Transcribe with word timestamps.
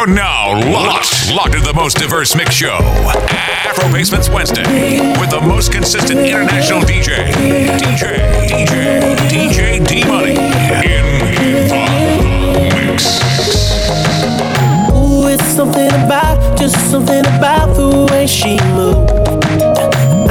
You're 0.00 0.14
now 0.14 0.58
locked, 0.72 1.30
locked 1.30 1.52
to 1.52 1.60
the 1.60 1.74
most 1.74 1.98
diverse 1.98 2.34
mix 2.34 2.54
show, 2.54 2.78
Afro 3.28 3.92
Basements 3.92 4.30
Wednesday, 4.30 4.62
with 5.20 5.28
the 5.28 5.42
most 5.42 5.72
consistent 5.72 6.20
international 6.20 6.80
DJ, 6.80 7.30
DJ, 7.76 8.16
DJ, 8.48 9.14
DJ 9.28 9.86
D 9.86 10.02
Money 10.06 10.36
in 10.88 11.04
the 11.68 11.84
mix. 12.76 13.20
Ooh, 14.90 15.28
it's 15.28 15.44
something 15.44 15.90
about, 15.90 16.56
just 16.58 16.78
something 16.90 17.26
about 17.36 17.76
the 17.76 18.08
way 18.10 18.26
she 18.26 18.56
moves. 18.72 19.12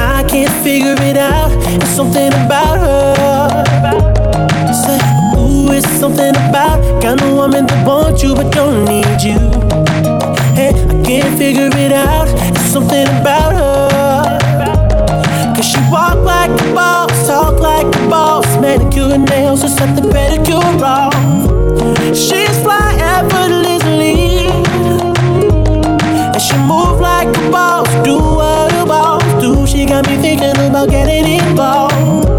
I 0.00 0.24
can't 0.28 0.52
figure 0.64 0.96
it 0.98 1.16
out. 1.16 1.52
It's 1.80 1.90
something 1.90 2.32
about 2.32 2.78
her. 2.80 4.09
It's 5.80 5.98
something 5.98 6.36
about 6.36 7.00
kind 7.00 7.18
of 7.22 7.32
woman 7.32 7.64
that 7.64 7.86
wants 7.86 8.22
you 8.22 8.34
but 8.34 8.52
don't 8.52 8.84
need 8.84 9.22
you. 9.24 9.40
Hey, 10.52 10.76
I 10.76 11.02
can't 11.02 11.38
figure 11.38 11.70
it 11.72 11.90
out. 11.90 12.28
It's 12.52 12.68
something 12.70 13.08
about 13.08 13.52
her. 13.54 13.88
Cause 15.56 15.64
she 15.64 15.80
walk 15.90 16.18
like 16.18 16.50
a 16.50 16.74
boss, 16.74 17.26
talk 17.26 17.58
like 17.60 17.86
a 17.86 18.08
boss, 18.10 18.44
manicure 18.60 19.14
and 19.14 19.24
nails, 19.30 19.62
set 19.62 19.96
the 19.96 20.02
pedicure 20.02 20.82
off. 20.84 21.16
She's 22.14 22.56
fly 22.60 22.90
effortlessly. 23.16 24.52
And 26.34 26.42
she 26.42 26.56
move 26.58 27.00
like 27.00 27.34
a 27.34 27.50
boss, 27.50 27.88
do 28.04 28.18
what 28.18 28.70
a 28.74 28.84
boss 28.84 29.24
do. 29.40 29.66
She 29.66 29.86
got 29.86 30.06
me 30.06 30.18
thinking 30.18 30.60
about 30.68 30.90
getting 30.90 31.40
involved. 31.40 32.29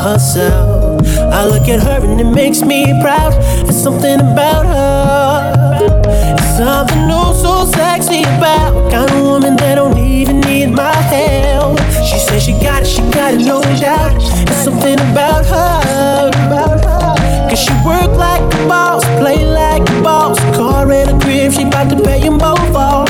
Herself. 0.00 1.06
I 1.32 1.46
look 1.46 1.68
at 1.68 1.82
her 1.82 2.04
and 2.04 2.20
it 2.20 2.24
makes 2.24 2.62
me 2.62 2.84
proud. 3.02 3.32
There's 3.64 3.80
something 3.80 4.20
about 4.20 4.66
her. 4.66 6.34
It's 6.34 6.56
something 6.56 7.08
oh 7.10 7.32
so 7.34 7.70
sexy 7.70 8.22
about 8.22 8.90
kind 8.90 9.10
of 9.10 9.22
woman 9.22 9.56
that 9.56 9.76
don't 9.76 9.98
even 9.98 10.40
need 10.40 10.70
my 10.70 10.92
help. 10.92 11.78
She 12.08 12.18
says 12.18 12.42
she 12.42 12.52
got 12.52 12.82
it, 12.82 12.86
she 12.86 13.02
got 13.10 13.34
it, 13.34 13.44
no 13.44 13.60
doubt. 13.80 14.16
It's 14.16 14.56
something 14.64 14.98
about 14.98 15.44
her. 15.46 16.28
About 16.46 16.84
her. 16.84 17.48
Cause 17.48 17.60
she 17.60 17.72
work 17.84 18.10
like 18.16 18.42
a 18.42 18.68
boss, 18.68 19.04
play 19.20 19.44
like 19.44 19.88
a 19.88 20.02
boss. 20.02 20.38
Car 20.56 20.90
and 20.90 21.10
a 21.10 21.24
crib, 21.24 21.52
she 21.52 21.64
bout 21.64 21.90
to 21.90 22.02
pay 22.02 22.20
them 22.20 22.38
both 22.38 22.74
off. 22.74 23.03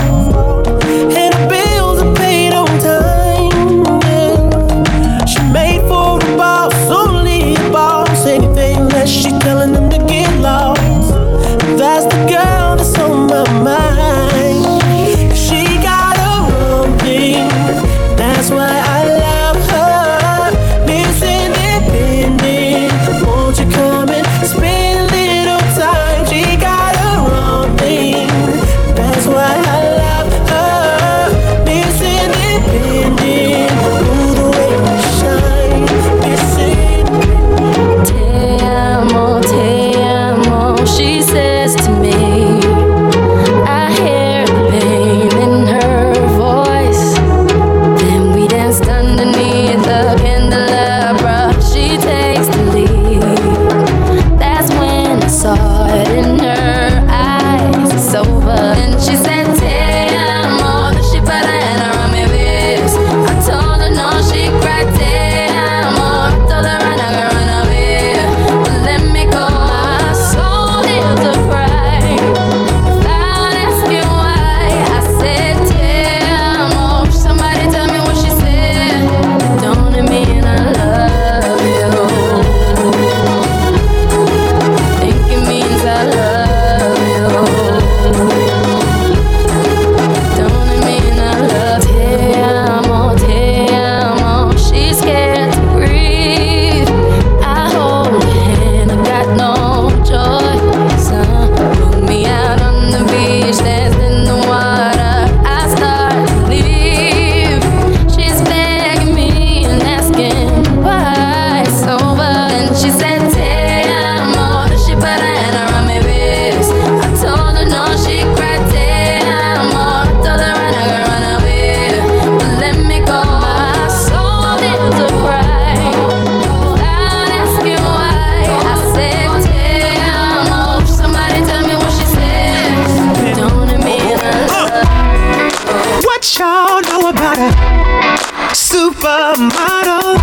Supermodel? 139.14 140.18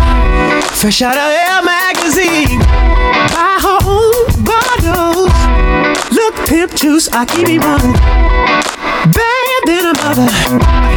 Fresh 0.76 1.02
out 1.02 1.16
of 1.16 1.22
Air 1.22 1.62
magazine. 1.62 2.60
Her 3.64 3.78
own 3.86 4.44
bottles. 4.44 5.32
Look, 6.12 6.34
pimp 6.46 6.74
juice, 6.74 7.08
I 7.12 7.24
keep 7.24 7.48
it 7.48 7.60
one. 7.60 7.92
Bad 9.12 9.62
than 9.66 9.86
a 9.86 9.94
mother. 10.02 10.28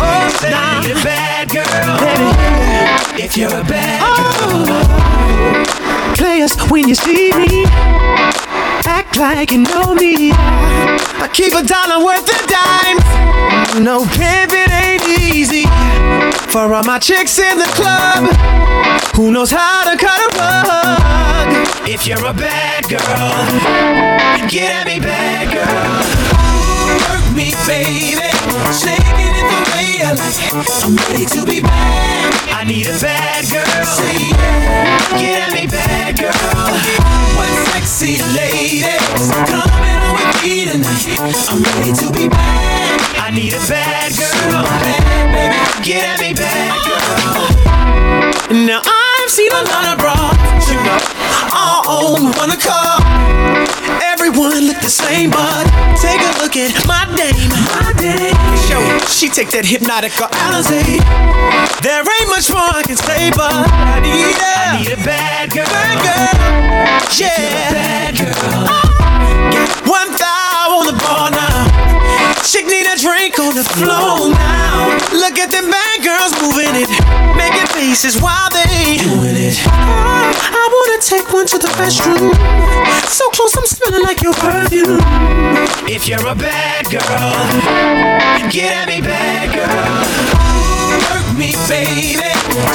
Oh, 0.01 0.29
nah. 0.43 0.81
a 0.81 0.93
bad 1.03 1.49
girl. 1.49 1.99
Baby, 1.99 3.23
If 3.23 3.37
you're 3.37 3.49
a 3.49 3.63
bad 3.63 4.01
oh. 4.03 4.65
Players, 6.15 6.55
when 6.69 6.87
you 6.87 6.95
see 6.95 7.31
me, 7.33 7.65
act 8.87 9.17
like 9.17 9.51
you 9.51 9.59
know 9.59 9.93
me. 9.93 10.31
I 10.33 11.29
keep 11.31 11.53
a 11.53 11.63
dollar 11.63 12.03
worth 12.03 12.27
of 12.27 12.41
dimes. 12.47 13.05
No 13.83 14.05
pimping 14.15 14.71
ain't 14.71 15.03
easy. 15.07 15.65
For 16.51 16.73
all 16.73 16.83
my 16.83 16.99
chicks 16.99 17.39
in 17.39 17.57
the 17.57 17.69
club, 17.75 18.29
who 19.15 19.31
knows 19.31 19.51
how 19.51 19.89
to 19.89 19.97
cut 19.97 20.19
a 20.19 20.27
rug? 20.37 21.87
If 21.87 22.07
you're 22.07 22.25
a 22.25 22.33
bad 22.33 22.83
girl, 22.89 22.99
get 24.49 24.71
at 24.71 24.87
me, 24.87 24.99
bad 24.99 25.51
girl. 25.53 26.01
Work 27.09 27.35
me, 27.35 27.53
baby. 27.67 28.31
Shaking 28.71 29.19
it 29.19 29.35
in 29.35 29.47
the 29.51 29.64
it. 30.13 30.85
I'm 30.85 30.95
ready 31.09 31.25
to 31.25 31.45
be 31.45 31.61
bad. 31.61 32.33
I 32.53 32.63
need 32.63 32.87
a 32.87 32.97
bad 32.99 33.49
girl. 33.49 33.85
Say 33.85 34.29
yeah. 34.29 35.17
Get 35.17 35.49
at 35.49 35.53
me, 35.53 35.65
bad 35.67 36.19
girl. 36.19 36.33
One 37.37 37.55
sexy 37.73 38.21
lady. 38.37 38.85
Coming 39.49 39.97
on 39.97 40.13
with 40.13 40.43
me 40.43 40.65
tonight. 40.69 41.05
I'm 41.49 41.63
ready 41.63 41.93
to 41.93 42.07
be 42.13 42.29
bad. 42.29 43.01
I 43.17 43.31
need 43.31 43.53
a 43.53 43.59
bad 43.67 44.13
girl. 44.13 44.63
Bad, 44.63 45.33
baby. 45.33 45.57
Get 45.83 46.05
at 46.05 46.19
me, 46.21 46.33
bad 46.33 46.77
girl. 46.85 47.65
Now 48.65 48.81
I've 48.85 49.29
seen 49.29 49.51
a 49.51 49.63
lot 49.63 49.85
of 49.93 49.97
broads, 49.97 50.69
you 50.69 50.77
know, 50.85 50.99
on 51.87 52.31
one 52.37 52.51
accord. 52.51 53.01
Everyone 54.01 54.65
look 54.65 54.79
the 54.81 54.89
same, 54.89 55.29
but 55.31 55.65
take 56.01 56.21
a 56.21 56.31
look 56.41 56.55
at 56.57 56.73
my 56.87 57.05
dame. 57.15 57.51
My 57.73 57.93
dame. 57.97 58.35
Show 58.67 58.81
she 59.07 59.29
take 59.29 59.49
that 59.51 59.65
hypnotic 59.65 60.11
Alizé. 60.11 60.99
There 61.81 62.01
ain't 62.01 62.29
much 62.29 62.49
more 62.49 62.69
I 62.73 62.83
can 62.83 62.97
say, 62.97 63.29
but 63.31 63.51
I 63.51 63.99
need 64.01 64.19
a, 64.19 64.33
I 64.33 64.77
need 64.77 64.91
a 64.91 64.99
bad 65.03 65.51
girl. 65.53 65.65
Bad 65.65 65.97
girl. 66.03 66.33
Yeah. 67.17 67.71
Bad 67.71 68.17
girl. 68.17 68.33
Oh. 68.35 68.95
Got 69.53 69.84
Chick 72.45 72.67
need 72.67 72.85
a 72.85 72.95
drink 72.95 73.39
on 73.39 73.55
the 73.55 73.63
floor 73.63 74.29
now. 74.29 74.93
Look 75.11 75.39
at 75.41 75.49
them 75.49 75.65
bad 75.69 75.97
girls 76.05 76.31
moving 76.39 76.77
it, 76.77 76.87
making 77.35 77.65
faces 77.73 78.21
while 78.21 78.49
they 78.53 79.01
doing 79.01 79.35
it. 79.35 79.57
I, 79.65 80.29
I 80.29 80.63
wanna 80.69 81.01
take 81.01 81.25
one 81.33 81.47
to 81.47 81.57
the 81.57 81.67
restroom. 81.81 82.31
So 83.09 83.27
close, 83.31 83.57
I'm 83.57 83.65
smelling 83.65 84.03
like 84.05 84.21
your 84.21 84.33
perfume. 84.33 85.01
If 85.89 86.07
you're 86.07 86.21
a 86.21 86.35
bad 86.35 86.85
girl, 86.85 87.01
get 88.53 88.71
at 88.71 88.87
me, 88.87 89.01
bad 89.01 89.49
girl. 89.49 90.05
Work 91.01 91.27
me, 91.37 91.57
baby. 91.67 92.21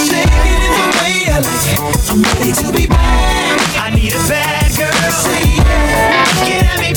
Shake 0.03 0.35
it 0.35 0.61
in 0.67 0.73
the 0.77 0.87
way 0.99 1.31
I 1.31 1.39
like 1.41 1.67
it. 1.71 1.81
I'm 2.11 2.21
ready 2.27 2.53
to 2.59 2.73
be 2.75 2.87
bad. 2.87 3.61
I 3.79 3.95
need 3.95 4.13
a 4.13 4.23
bad 4.27 4.67
girl. 4.77 5.11
Say 5.15 5.57
yeah. 5.57 6.45
Get 6.45 6.65
at 6.67 6.81
me. 6.81 6.90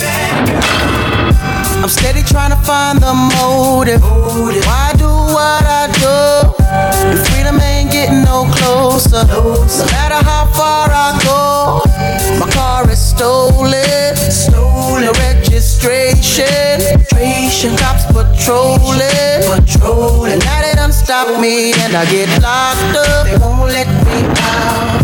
I'm 1.84 1.90
steady 1.90 2.24
trying 2.24 2.52
to 2.52 2.56
find 2.64 2.98
the 3.00 3.12
motive. 3.12 4.02
Why 4.02 4.94
do 4.96 5.04
what 5.36 5.66
I 5.68 5.92
do? 6.00 6.64
And 7.12 7.20
freedom 7.28 7.60
ain't 7.60 7.92
getting 7.92 8.24
no 8.24 8.48
closer. 8.56 9.28
No 9.28 9.68
matter 9.92 10.24
how 10.24 10.48
far 10.56 10.88
I 10.88 11.12
go, 11.28 11.84
my 12.40 12.50
car 12.54 12.90
is 12.90 13.00
stolen. 13.00 14.16
Stolen. 14.16 15.04
No 15.04 15.12
registration. 15.28 16.80
Cops 17.76 18.06
patrolling. 18.16 19.44
Patrolling. 19.44 20.40
Now 20.40 20.62
they 20.62 20.76
done 20.76 20.94
stop 20.94 21.38
me 21.42 21.74
and 21.74 21.98
I 21.98 22.06
get 22.10 22.30
locked 22.42 22.96
up. 22.96 23.28
They 23.28 23.38
won't 23.38 23.72
let 23.76 23.88
me 24.08 24.24
out. 24.40 25.04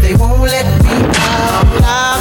They 0.00 0.14
won't 0.14 0.42
let 0.42 0.64
me 0.84 0.94
out. 1.18 2.17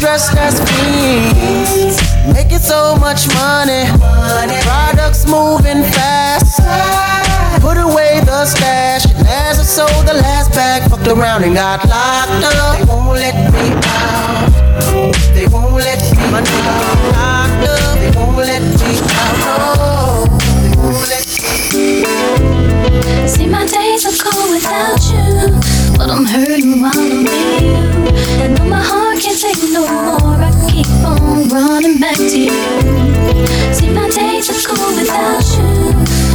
Dressed 0.00 0.34
as 0.36 0.58
fiends. 0.64 2.00
Making 2.32 2.58
so 2.58 2.96
much 2.96 3.28
money. 3.34 3.84
Products 4.64 5.26
moving 5.28 5.84
fast. 5.92 6.60
Put 7.60 7.76
away 7.76 8.20
the 8.24 8.46
stash. 8.46 9.04
And 9.12 9.28
as 9.28 9.58
I 9.60 9.62
sold 9.62 10.06
the 10.06 10.14
last 10.14 10.52
bag, 10.52 10.88
fucked 10.90 11.06
around 11.06 11.44
and 11.44 11.54
got 11.54 11.84
locked 11.86 12.44
up. 12.44 12.78
They 12.78 12.84
won't 12.86 13.18
let 13.18 13.34
me 13.52 13.76
out. 13.84 15.12
They 15.34 15.46
won't 15.46 15.74
let 15.74 16.00
me 16.16 16.24
out. 16.32 16.46
Locked 17.12 17.68
up. 17.68 17.98
They 18.00 18.10
won't 18.16 18.36
let 18.38 18.62
me 18.62 18.92
out. 19.12 19.60
See, 23.28 23.46
my 23.46 23.66
days 23.66 24.06
are 24.06 24.16
cold 24.24 24.50
without 24.50 25.02
you, 25.12 25.50
but 25.98 26.08
I'm 26.10 26.24
hurting 26.24 26.80
while 26.80 26.92
I'm 26.96 27.24
with 27.24 27.62
you. 27.62 27.76
And 28.42 28.58
my 28.70 28.80
heart 28.82 29.09
no 29.86 30.18
more, 30.18 30.36
I 30.36 30.50
keep 30.70 30.86
on 31.04 31.48
running 31.48 31.98
back 31.98 32.16
to 32.16 32.38
you. 32.38 32.52
See, 33.72 33.90
my 33.90 34.08
days 34.10 34.50
are 34.50 34.60
cold 34.68 34.96
without 34.96 35.44
you, 35.56 35.94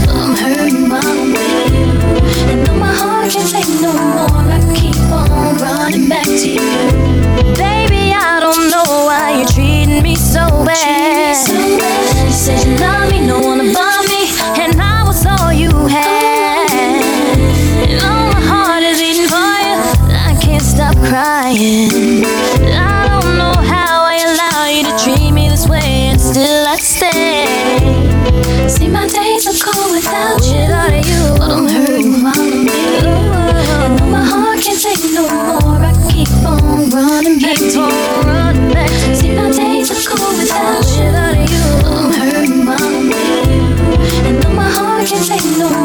I'm 0.09 0.35
hurting 0.35 0.89
while 0.89 1.05
I'm 1.05 1.33
with 1.33 1.73
you. 1.73 1.85
And 2.51 2.65
though 2.65 2.79
my 2.79 2.93
heart 2.93 3.31
can't 3.31 3.49
take 3.49 3.81
no 3.81 3.93
more, 3.93 4.45
I 4.51 4.59
keep 4.75 4.95
on 5.11 5.57
running 5.57 6.09
back 6.09 6.25
to 6.25 6.49
you. 6.49 6.61
Baby, 7.55 8.13
I 8.13 8.39
don't 8.39 8.69
know 8.69 9.05
why 9.05 9.37
you're 9.37 9.47
treating 9.47 10.01
me 10.01 10.15
so 10.15 10.47
bad. 10.65 11.47
You 12.25 12.31
said 12.31 12.65
you 12.65 12.77
love 12.77 13.11
me, 13.11 13.25
no 13.25 13.39
one 13.39 13.59
above 13.59 14.05
me, 14.09 14.29
and 14.61 14.81
I 14.81 15.03
was 15.05 15.25
all 15.25 15.53
you 15.53 15.69
had. 15.87 17.01
And 17.89 18.01
all 18.01 18.27
my 18.33 18.41
heart 18.41 18.83
is 18.83 18.99
beating 18.99 19.27
for 19.27 19.53
you, 19.65 19.77
I 20.13 20.37
can't 20.41 20.63
stop 20.63 20.95
crying. 20.97 22.25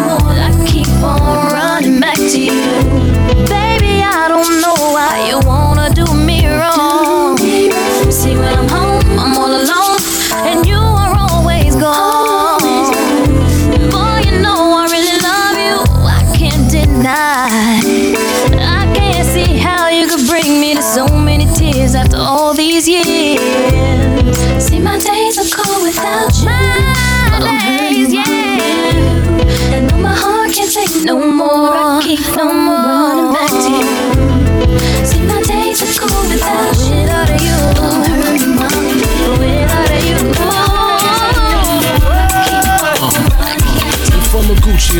More, 0.01 0.33
I 0.33 0.67
keep 0.67 0.89
on 1.03 1.53
running 1.53 2.01
back 2.01 2.17
to 2.17 2.41
you. 2.41 2.53
Baby, 3.49 3.70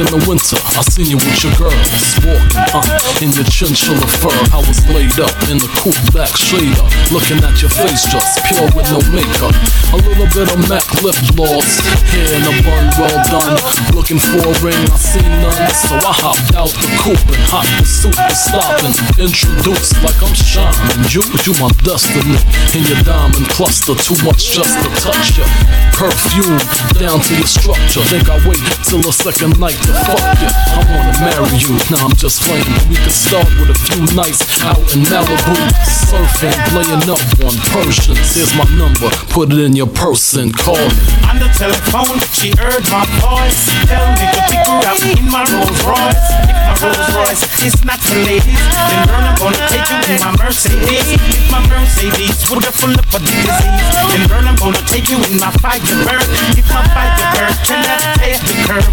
in 0.01 0.09
the 0.09 0.23
winter, 0.25 0.57
I 0.57 0.81
seen 0.89 1.13
you 1.13 1.21
with 1.21 1.45
your 1.45 1.53
girls 1.61 1.77
walking 2.25 2.65
uh, 2.73 2.81
in 3.21 3.37
your 3.37 3.45
chinchilla 3.45 4.09
fur. 4.25 4.33
I 4.57 4.65
was 4.65 4.81
laid 4.89 5.13
up 5.21 5.35
in 5.53 5.61
the 5.61 5.69
back 6.17 6.33
straight 6.33 6.73
up, 6.81 6.89
looking 7.13 7.37
at 7.45 7.61
your 7.61 7.69
face 7.69 8.09
just 8.09 8.41
pure 8.49 8.65
with 8.73 8.89
no 8.89 9.01
makeup. 9.13 9.53
A 9.93 9.99
little 10.01 10.31
bit 10.33 10.49
of 10.49 10.57
MAC 10.73 10.87
lip 11.05 11.19
gloss, 11.37 11.85
hair 12.09 12.29
in 12.33 12.45
a 12.49 12.55
bun, 12.65 12.85
well 12.97 13.21
done. 13.29 13.61
Looking 13.93 14.17
for 14.17 14.41
a 14.41 14.55
ring, 14.65 14.81
I 14.89 14.97
seen 14.97 15.29
none, 15.45 15.69
so 15.77 16.01
I 16.01 16.13
hopped 16.17 16.57
out 16.57 16.73
the 16.73 16.89
coupe 17.05 17.21
and 17.29 17.45
hot 17.51 17.69
pursuit 17.77 18.17
was 18.17 18.41
stopping. 18.41 18.97
Introduced 19.21 20.01
like 20.01 20.17
I'm 20.25 20.33
shining, 20.33 21.05
you, 21.13 21.21
you 21.45 21.53
my 21.61 21.69
destiny. 21.85 22.41
In 22.73 22.89
your 22.89 23.01
diamond 23.05 23.53
cluster, 23.53 23.93
too 24.01 24.17
much 24.25 24.49
just 24.49 24.81
to 24.81 24.89
touch 25.05 25.37
you. 25.37 25.47
Perfume 25.93 26.63
down 26.97 27.21
to 27.21 27.33
your 27.37 27.51
structure. 27.51 28.01
Think 28.09 28.31
I 28.31 28.41
wait 28.49 28.63
till 28.89 29.05
the 29.05 29.13
second 29.13 29.61
night 29.61 29.77
fuck 30.07 30.21
yeah, 30.41 30.53
I 30.77 30.81
wanna 30.91 31.15
marry 31.21 31.57
you. 31.59 31.77
Nah, 31.91 32.05
I'm 32.07 32.17
just 32.17 32.43
playing. 32.43 32.67
We 32.89 32.97
could 32.97 33.13
start 33.15 33.49
with 33.59 33.71
a 33.71 33.79
few 33.89 34.03
nights 34.17 34.43
out 34.63 34.81
in 34.95 35.05
Malibu, 35.11 35.57
surfing, 35.85 36.57
playing 36.71 37.05
up 37.11 37.23
on 37.45 37.55
Persians. 37.75 38.35
Here's 38.35 38.55
my 38.57 38.67
number, 38.77 39.11
put 39.31 39.53
it 39.53 39.59
in 39.59 39.75
your 39.75 39.89
purse 39.89 40.35
and 40.35 40.55
call 40.55 40.79
me. 40.79 41.03
On 41.29 41.39
the 41.39 41.51
telephone, 41.55 42.19
she 42.35 42.55
heard 42.57 42.85
my 42.91 43.05
voice. 43.21 43.69
Tell 43.87 44.07
me 44.17 44.27
to 44.31 44.41
pick 44.51 44.65
her 44.67 44.81
up 44.87 45.01
in 45.03 45.27
my 45.31 45.45
Rolls 45.51 45.81
Royce. 45.85 46.27
If 46.47 46.55
my 46.57 46.75
Rolls 46.83 47.09
Royce 47.15 47.45
is 47.67 47.77
not 47.85 48.01
for 48.01 48.19
ladies, 48.23 48.61
then 48.91 49.01
girl, 49.07 49.25
I'm 49.25 49.37
gonna 49.39 49.63
take 49.69 49.87
you 49.91 50.01
in 50.15 50.21
my 50.21 50.33
Mercedes. 50.39 51.07
If 51.17 51.51
my 51.51 51.61
Mercedes 51.69 52.39
would 52.51 52.65
have 52.65 52.75
full 52.75 52.95
of 52.95 53.07
disease, 53.11 53.91
then 54.11 54.23
girl, 54.29 54.45
I'm 54.47 54.57
gonna 54.57 54.83
take 54.87 55.09
you 55.11 55.19
in 55.31 55.39
my 55.39 55.51
Firebird. 55.61 56.25
If 56.57 56.67
my 56.71 56.83
Firebird 56.95 57.55
cannot 57.67 58.01
take 58.19 58.41
the 58.41 58.55
curve, 58.67 58.89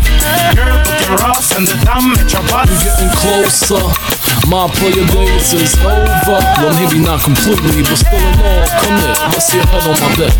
girl, 0.56 0.87
your 1.04 1.20
ass 1.24 1.56
on 1.56 1.64
the 1.66 1.76
thumb 1.84 2.14
at 2.16 2.32
your 2.32 2.44
butt. 2.48 2.70
We 2.70 2.76
getting 2.84 3.12
closer. 3.18 3.84
My 4.48 4.68
player 4.80 5.04
days 5.12 5.52
is 5.54 5.76
over. 5.84 6.40
Well, 6.60 6.72
maybe 6.80 7.04
not 7.04 7.20
completely, 7.20 7.84
but 7.84 8.00
still 8.00 8.16
in 8.16 8.40
all. 8.40 8.64
Come 8.80 8.96
here, 8.96 9.16
let's 9.32 9.48
see 9.48 9.58
your 9.60 9.68
head 9.68 9.84
on 9.84 9.98
my 10.00 10.12
bed. 10.16 10.34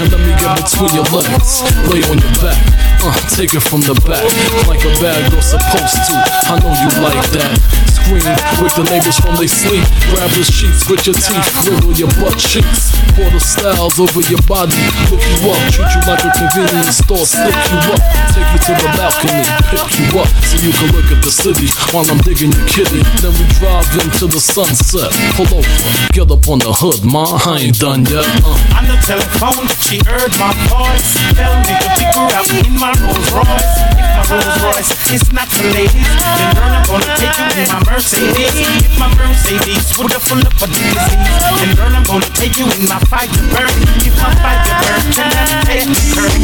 And 0.00 0.08
let 0.08 0.20
me 0.24 0.32
get 0.40 0.56
between 0.64 0.92
your 0.96 1.08
legs. 1.12 1.60
Lay 1.92 2.00
on 2.08 2.16
your 2.16 2.34
back. 2.40 2.56
Uh, 3.04 3.12
take 3.32 3.52
it 3.52 3.64
from 3.64 3.80
the 3.84 3.96
back. 4.08 4.24
Like 4.68 4.80
a 4.84 4.92
bad 5.00 5.28
girl 5.28 5.44
supposed 5.44 6.00
to. 6.08 6.14
I 6.48 6.56
know 6.60 6.72
you 6.72 6.88
like 7.04 7.20
that. 7.36 7.52
Scream, 7.88 8.24
wake 8.60 8.76
the 8.76 8.84
neighbors 8.88 9.20
from 9.20 9.36
they 9.36 9.48
sleep. 9.48 9.84
Grab 10.12 10.32
the 10.36 10.44
sheets 10.44 10.88
with 10.88 11.04
your 11.04 11.16
teeth. 11.16 11.48
Wiggle 11.64 11.96
your 11.96 12.12
butt 12.20 12.36
cheeks. 12.40 12.96
Pour 13.16 13.28
the 13.28 13.40
styles 13.40 14.00
over 14.00 14.24
your 14.28 14.40
body. 14.48 14.76
Look 15.12 15.20
you 15.20 15.52
up. 15.52 15.60
Treat 15.68 15.88
you 15.96 16.02
like 16.08 16.24
a 16.24 16.30
convenience 16.32 17.00
store. 17.00 17.24
Stick 17.28 17.56
you 17.72 17.78
up. 17.92 18.00
Take 18.32 18.48
you 18.52 18.60
to 18.68 18.72
the 18.72 18.88
balcony. 18.96 19.44
Pick 19.68 19.89
you 19.98 20.06
up 20.20 20.28
so 20.44 20.56
you 20.62 20.72
can 20.72 20.92
look 20.94 21.08
at 21.10 21.22
the 21.24 21.32
city 21.32 21.68
while 21.90 22.06
I'm 22.10 22.20
digging 22.22 22.52
your 22.52 22.66
kitty. 22.68 23.02
Then 23.22 23.32
we 23.34 23.44
drive 23.58 23.86
into 23.98 24.26
the 24.30 24.40
sunset. 24.40 25.10
Pull 25.34 25.50
over. 25.50 25.90
Get 26.12 26.30
up 26.30 26.46
on 26.46 26.60
the 26.60 26.72
hood, 26.72 27.02
ma. 27.02 27.24
I 27.46 27.70
ain't 27.70 27.78
done 27.78 28.06
yet. 28.06 28.26
Uh. 28.44 28.78
On 28.78 28.84
the 28.86 28.98
telephone, 29.02 29.66
she 29.82 29.98
heard 30.06 30.32
my 30.38 30.52
voice. 30.70 31.16
Tell 31.34 31.54
me 31.64 31.74
to 31.74 31.88
pick 31.98 32.12
her 32.14 32.28
up 32.36 32.48
in 32.62 32.74
my 32.78 32.92
Rolls 33.02 33.28
Royce. 33.34 33.74
If 33.96 34.06
my 34.06 34.24
Rolls 34.30 34.56
Royce 34.62 34.92
is 35.10 35.24
not 35.32 35.48
for 35.48 35.66
ladies, 35.74 36.06
then 36.06 36.48
girl, 36.54 36.70
I'm 36.70 36.84
gonna 36.86 37.10
take 37.18 37.34
you 37.40 37.48
in 37.58 37.68
my 37.72 37.80
Mercedes. 37.88 38.54
If 38.84 38.94
my 39.00 39.08
Mercedes 39.16 39.86
would 39.98 40.12
have 40.12 40.22
full 40.22 40.42
up 40.44 40.54
of 40.60 40.70
disease, 40.70 41.40
then 41.58 41.70
girl, 41.74 41.92
I'm 41.94 42.04
gonna 42.04 42.30
take 42.36 42.56
you 42.60 42.66
in 42.68 42.84
my 42.86 43.00
Firebird. 43.10 43.74
If 44.06 44.14
my 44.20 44.30
Firebird 44.38 45.04
cannot 45.16 45.66
take 45.66 45.88
the 45.88 46.04
curve, 46.14 46.36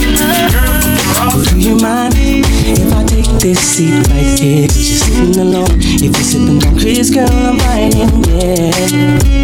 girl, 0.50 0.73
put 0.83 0.99
your 1.05 1.17
ass 1.21 1.50
Do 1.50 1.59
you 1.59 1.76
mind 1.76 2.15
if 2.17 2.93
I 2.93 3.05
take 3.05 3.36
this 3.40 3.61
seat 3.61 4.07
right 4.09 4.38
here? 4.38 4.69
Cause 4.69 4.88
you're 4.88 4.99
sitting 4.99 5.40
alone. 5.40 5.69
If 5.78 6.02
you're 6.02 6.14
sipping 6.14 6.64
on 6.66 6.78
Chris, 6.78 7.11
girl, 7.11 7.28
I'm 7.31 7.57
biting, 7.59 8.25
yeah. 8.35 9.37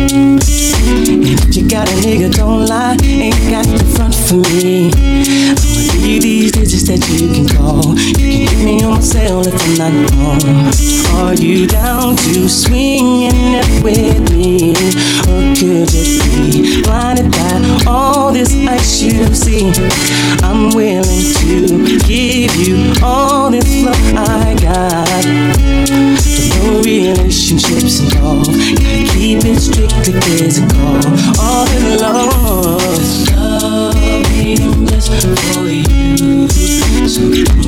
If 0.85 1.57
you 1.57 1.69
got 1.69 1.89
a 1.89 1.95
nigga, 2.03 2.35
don't 2.35 2.67
lie. 2.67 2.97
Ain't 3.03 3.35
got 3.51 3.67
the 3.67 3.85
front 3.97 4.15
for 4.15 4.43
me. 4.55 4.91
I'ma 4.91 5.93
give 5.93 6.05
you 6.05 6.21
these 6.21 6.53
digits 6.53 6.85
that 6.89 7.01
you 7.09 7.33
can 7.33 7.49
call. 7.49 7.97
You 7.99 8.47
can 8.47 8.49
hit 8.49 8.65
me 8.65 8.83
on 8.83 8.95
my 8.95 9.01
cell 9.01 9.47
if 9.47 9.55
I'm 9.55 9.75
not 9.79 9.93
home. 10.13 10.73
Are 11.23 11.35
you 11.35 11.67
down 11.67 12.17
to 12.17 12.49
swing 12.49 13.23
in 13.23 13.37
it 13.55 13.83
with 13.83 14.31
me? 14.33 14.73
Or 15.29 15.55
could 15.55 15.89
it 15.93 16.21
be 16.53 16.83
blinded 16.83 17.31
by 17.33 17.85
all 17.87 18.33
this 18.33 18.53
ice 18.67 19.03
you 19.03 19.35
see? 19.35 19.73
I'm 20.43 20.75
willing 20.75 21.33
to 21.41 21.99
give 22.07 22.55
you 22.57 22.93
all 23.03 23.51
this 23.51 23.72
love 23.81 24.14
I 24.17 24.55
got. 24.61 25.25
No 26.62 26.81
relationships 26.83 28.00
involved. 28.00 28.52
Gotta 28.52 29.05
keep 29.12 29.45
it 29.45 29.61
strictly 29.61 30.21
physical. 30.21 30.97
All 31.41 31.64
the 31.67 31.99
love. 32.00 33.33
Love 33.37 33.95
waiting 33.95 34.87
just 34.87 35.11
for 35.11 35.67
you. 35.69 36.49
So 37.09 37.62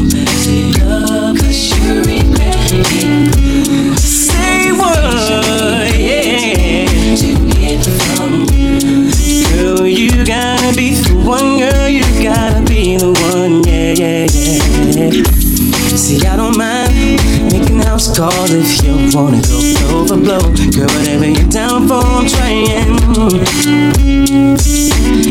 calls 18.15 18.53
if 18.53 18.83
you 18.85 18.95
wanna 19.13 19.43
go 19.43 19.59
blow 19.75 20.07
for 20.07 20.17
blow. 20.17 20.41
Girl, 20.71 20.87
whatever 20.95 21.27
you're 21.27 21.51
down 21.51 21.89
for, 21.89 21.99
I'm 21.99 22.27
trying. 22.29 22.65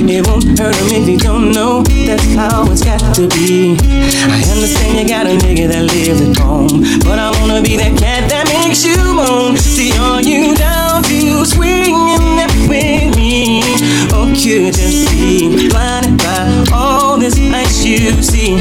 It 0.06 0.28
won't 0.28 0.60
hurt 0.60 0.76
him 0.76 0.90
if 0.92 1.08
you 1.08 1.18
don't 1.18 1.52
know 1.54 1.82
that's 1.82 2.36
how 2.36 2.70
it's 2.70 2.84
got 2.84 3.16
to 3.16 3.28
be. 3.30 3.78
I 3.80 4.44
understand 4.52 5.00
you 5.00 5.08
got 5.08 5.26
a 5.28 5.36
nigga 5.40 5.68
that 5.72 5.84
lives 5.90 6.22
at 6.22 6.38
home, 6.38 6.84
but 7.08 7.18
I 7.20 7.32
wanna 7.40 7.62
be 7.62 7.78
that 7.78 7.98
cat 7.98 8.30
that 8.30 8.46
makes 8.52 8.84
you 8.84 8.98
moan. 9.16 9.56
See, 9.58 9.92
are 9.98 10.22
you 10.22 10.54
down 10.56 11.04
to 11.04 11.46
swing 11.46 11.96
in 11.96 12.36
that 12.36 12.52
with 12.68 13.16
me? 13.16 13.64
Or 14.12 14.28
could 14.28 14.76
you 14.76 15.08
be 15.10 15.70
blinded 15.70 16.18
by 16.20 16.66
all 16.74 17.18
this 17.18 17.40
ice 17.40 17.86
you 17.86 18.12
see? 18.22 18.60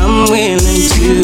I'm 0.00 0.30
willing 0.32 0.88
to 0.98 1.21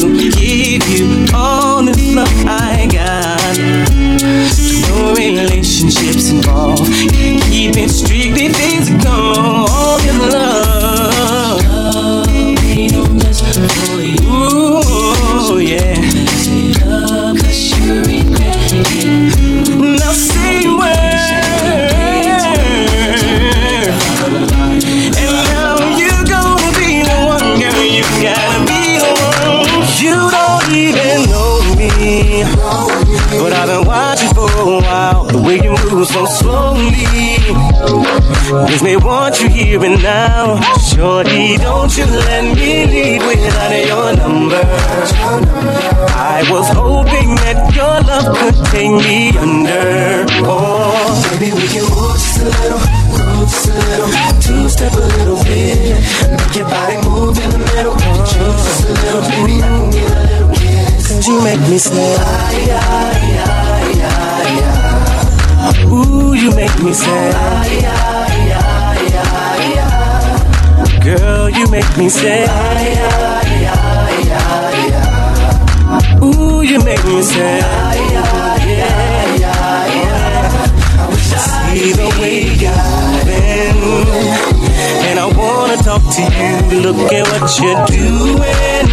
say, 72.09 72.43
Ay, 72.43 72.93
ay, 72.97 73.67
ay, 73.69 74.33
ay, 74.33 74.93
ay. 74.93 76.23
Ooh, 76.23 76.61
you 76.61 76.79
make 76.83 77.03
me 77.05 77.21
say, 77.21 77.61
See 81.69 81.93
the 81.93 82.09
way 82.19 82.41
you've 82.63 83.25
been. 83.25 83.77
And 85.07 85.19
I 85.19 85.25
wanna 85.37 85.77
talk 85.77 86.01
to 86.01 86.21
you. 86.21 86.81
Look 86.81 87.13
at 87.13 87.25
what 87.29 87.45
you're 87.61 87.85
doing. 87.87 88.87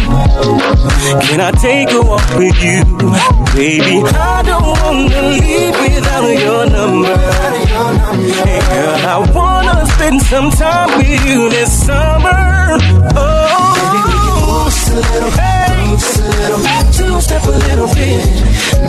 Can 1.25 1.39
I 1.41 1.51
take 1.51 1.91
a 1.91 2.01
walk 2.01 2.27
with 2.37 2.55
you? 2.63 2.83
Baby, 3.55 4.03
I 4.05 4.43
don't 4.45 4.63
wanna 4.63 5.21
leave 5.33 5.75
without 5.81 6.29
your 6.45 6.69
number. 6.69 7.17
Hey 8.45 8.61
girl, 8.69 8.95
I 9.05 9.17
wanna 9.33 9.85
spend 9.87 10.21
some 10.21 10.49
time 10.51 10.97
with 10.97 11.25
you 11.25 11.49
this 11.49 11.85
summer. 11.85 12.36
Oh, 13.15 14.65
just 14.69 14.91
a 14.91 14.95
little, 14.95 15.31
hey, 15.31 15.85
move 15.87 15.99
just 15.99 16.19
a 16.19 16.21
little, 16.23 16.61
two 16.93 17.21
step 17.21 17.43
a 17.45 17.51
little 17.51 17.87
bit. 17.93 18.25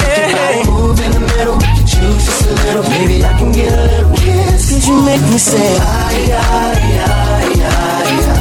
hey. 0.02 0.62
Move 0.66 1.00
in 1.00 1.10
the 1.12 1.20
middle, 1.20 1.58
choose 1.86 2.24
just 2.24 2.46
a 2.46 2.52
little, 2.66 2.82
baby. 2.84 3.24
I 3.24 3.32
can 3.38 3.52
get 3.52 3.72
a 3.72 3.82
little 3.86 4.14
kiss. 4.16 4.70
Cause 4.70 4.86
you 4.88 5.02
make 5.04 5.22
me 5.22 5.38
say, 5.38 5.76
Ay, 5.80 6.32
ay, 6.32 6.78
ay, 7.06 7.62
ay, 7.64 7.68
ay. 7.68 8.38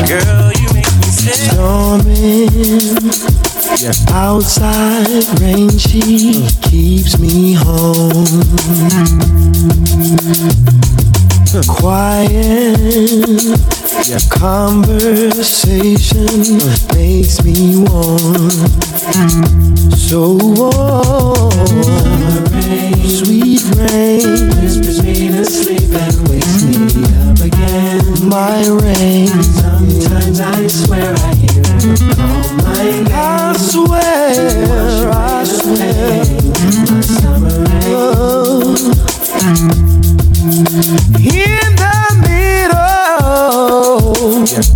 Girl, 0.08 0.52
you 0.52 0.68
make 0.74 0.92
me 0.98 1.10
say 1.10 1.32
Storming 1.50 2.50
outside, 4.10 5.06
rain 5.40 5.70
she 5.78 6.44
keeps 6.60 7.20
me 7.20 7.52
home. 7.52 8.26
Quiet 11.68 12.80
Your 14.08 14.20
conversation 14.28 16.58
makes 16.94 17.44
me 17.44 17.76
warm, 17.86 18.50
so 19.96 20.36
warm. 20.42 21.50
Sweet 23.06 23.62
rain 23.76 24.50
whispers 24.60 25.00
me 25.04 25.28
to 25.28 25.44
sleep 25.44 25.92
and 25.92 26.28
wakes 26.28 26.64
me 26.64 27.04
up 27.30 27.38
again. 27.38 28.28
My 28.28 28.66
rain. 28.82 29.28
Sometimes 29.42 30.40
I 30.40 30.66
swear 30.66 31.14
I 31.16 31.34
hear. 31.36 32.39
I 32.82 33.52
swear, 33.58 35.10
I 35.12 35.44
swear. 35.44 36.24
My 36.88 37.00
summer 37.02 37.58
rain. 37.58 37.92
Oh. 37.92 38.74
In 41.18 41.76
the 41.76 42.00
middle 42.24 42.78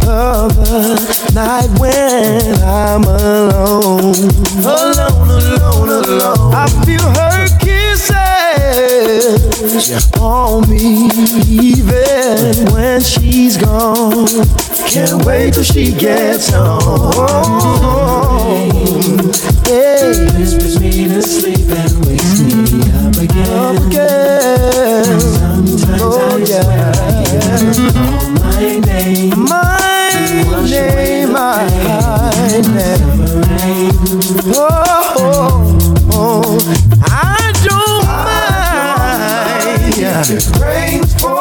of 0.07 0.53
the 0.55 1.33
night 1.35 1.71
when 1.81 2.61
I'm 2.63 3.05
alone, 3.05 4.15
alone, 4.63 5.31
alone, 5.31 5.89
alone, 6.05 6.53
I 6.55 6.67
feel 6.85 7.01
her 7.01 7.49
kisses 7.59 8.13
on 10.21 10.69
me, 10.69 11.09
even 11.49 12.67
when 12.71 13.01
she's 13.01 13.57
gone. 13.57 14.29
Can't 14.87 15.25
wait 15.25 15.55
till 15.55 15.65
she 15.65 15.93
gets 15.93 16.51
home. 16.51 17.13
Hey. 19.65 20.27
Whispers 20.37 20.79
me 20.81 21.09
to 21.09 21.23
sleep 21.23 21.69
and 21.69 22.07
wakes 22.07 22.41
me 22.41 22.83
up 22.93 23.17
again. 23.17 23.49
Up 23.51 23.77
again. 23.87 25.21
Sometimes 25.21 26.03
oh, 26.03 26.13
I 26.31 26.39
yeah. 26.39 26.63
call 27.93 28.31
my 28.31 28.79
name. 28.79 29.31
My 29.49 29.79
name, 30.69 31.33
my 31.33 31.67
name. 32.73 33.05
Oh, 34.55 35.15
oh, 35.19 35.63
oh, 36.13 36.59
I 37.03 37.53
don't 37.65 38.05
mind. 39.07 40.31
It 40.31 40.45
rains. 40.61 41.34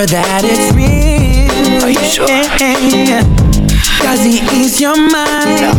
Sure 0.00 0.06
that 0.06 0.42
it's 0.44 0.72
real? 0.72 1.84
Are 1.84 1.92
you 1.92 2.04
sure? 2.08 2.26
Does 4.00 4.24
he 4.24 4.40
ease 4.56 4.80
your 4.80 4.96
mind? 4.96 5.76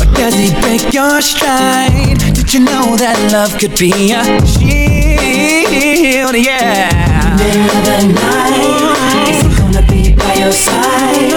Or 0.00 0.04
does 0.20 0.34
he 0.36 0.52
break 0.60 0.92
your 0.92 1.20
stride? 1.22 2.18
Did 2.34 2.52
you 2.52 2.60
know 2.60 2.96
that 2.96 3.16
love 3.32 3.56
could 3.58 3.76
be 3.78 4.12
a 4.12 4.20
shield? 4.44 6.36
Yeah. 6.36 6.92
Middle 7.40 7.64
of 7.64 7.84
the 7.88 8.00
night, 8.12 9.32
is 9.32 9.40
he 9.40 9.48
gonna 9.56 9.84
be 9.88 10.12
by 10.12 10.34
your 10.34 10.52
side? 10.52 11.32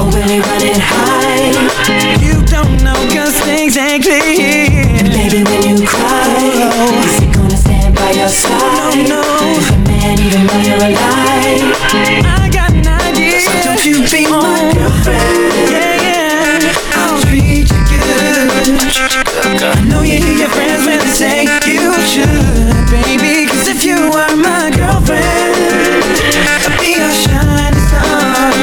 Or 0.00 0.08
will 0.08 0.24
he 0.24 0.40
run 0.40 0.62
it 0.64 0.80
high? 0.80 2.16
You 2.24 2.40
don't 2.48 2.80
know 2.80 2.96
cause 3.12 3.36
things 3.44 3.76
ain't 3.76 4.04
clear. 4.04 4.72
And 4.96 5.08
baby, 5.12 5.44
when 5.44 5.76
you 5.76 5.86
cry, 5.86 6.64
oh. 6.64 7.04
is 7.04 7.18
he 7.20 7.28
gonna 7.28 7.56
stand 7.56 7.94
by 7.94 8.12
your 8.12 8.28
side? 8.28 9.08
No, 9.08 9.20
no 9.20 9.85
can't 10.06 10.20
even 10.20 10.46
when 10.46 10.62
you're 10.64 10.78
alive. 10.78 11.66
I 12.22 12.48
got 12.52 12.70
an 12.70 12.86
idea. 12.86 13.40
So 13.42 13.50
don't 13.66 13.82
you 13.82 14.06
be 14.06 14.22
my 14.30 14.70
girlfriend. 14.70 15.50
Yeah, 15.66 16.06
yeah. 16.06 16.94
I'll 16.94 17.18
treat 17.26 17.66
you 17.66 17.82
good. 17.90 18.78
I 19.66 19.82
know 19.90 20.02
you 20.02 20.22
hear 20.22 20.46
your 20.46 20.50
friends 20.54 20.86
when 20.86 20.98
they 21.02 21.10
say 21.10 21.42
you 21.66 21.90
should, 22.06 22.86
baby. 22.86 23.50
Cause 23.50 23.66
if 23.66 23.82
you 23.84 23.98
are 24.14 24.36
my 24.36 24.70
girlfriend, 24.78 25.26
I'll 26.54 26.78
be 26.78 26.94
your 27.02 27.10
shining 27.10 27.82
star. 27.90 28.54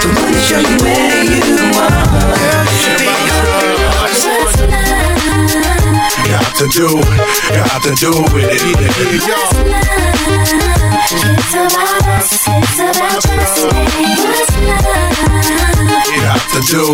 The 0.00 0.08
one 0.16 0.32
to 0.32 0.40
show 0.48 0.60
you 0.64 0.76
where 0.80 1.24
you 1.28 1.44
are. 1.76 2.08
Girl, 2.40 2.64
you 2.64 2.78
should 2.80 3.04
be 3.04 3.17
do, 6.66 6.88
it, 6.90 7.06
got 7.54 7.82
to 7.82 7.94
do 7.94 8.10
with 8.34 8.50
it. 8.50 8.58
It's 11.10 11.54
about 11.54 12.02
us, 12.08 12.48
it's 12.48 12.78
about 12.80 13.22
me. 13.30 13.86
What's 14.26 14.56
love? 14.66 14.98
Got 16.18 16.42
to 16.50 16.60
do, 16.66 16.84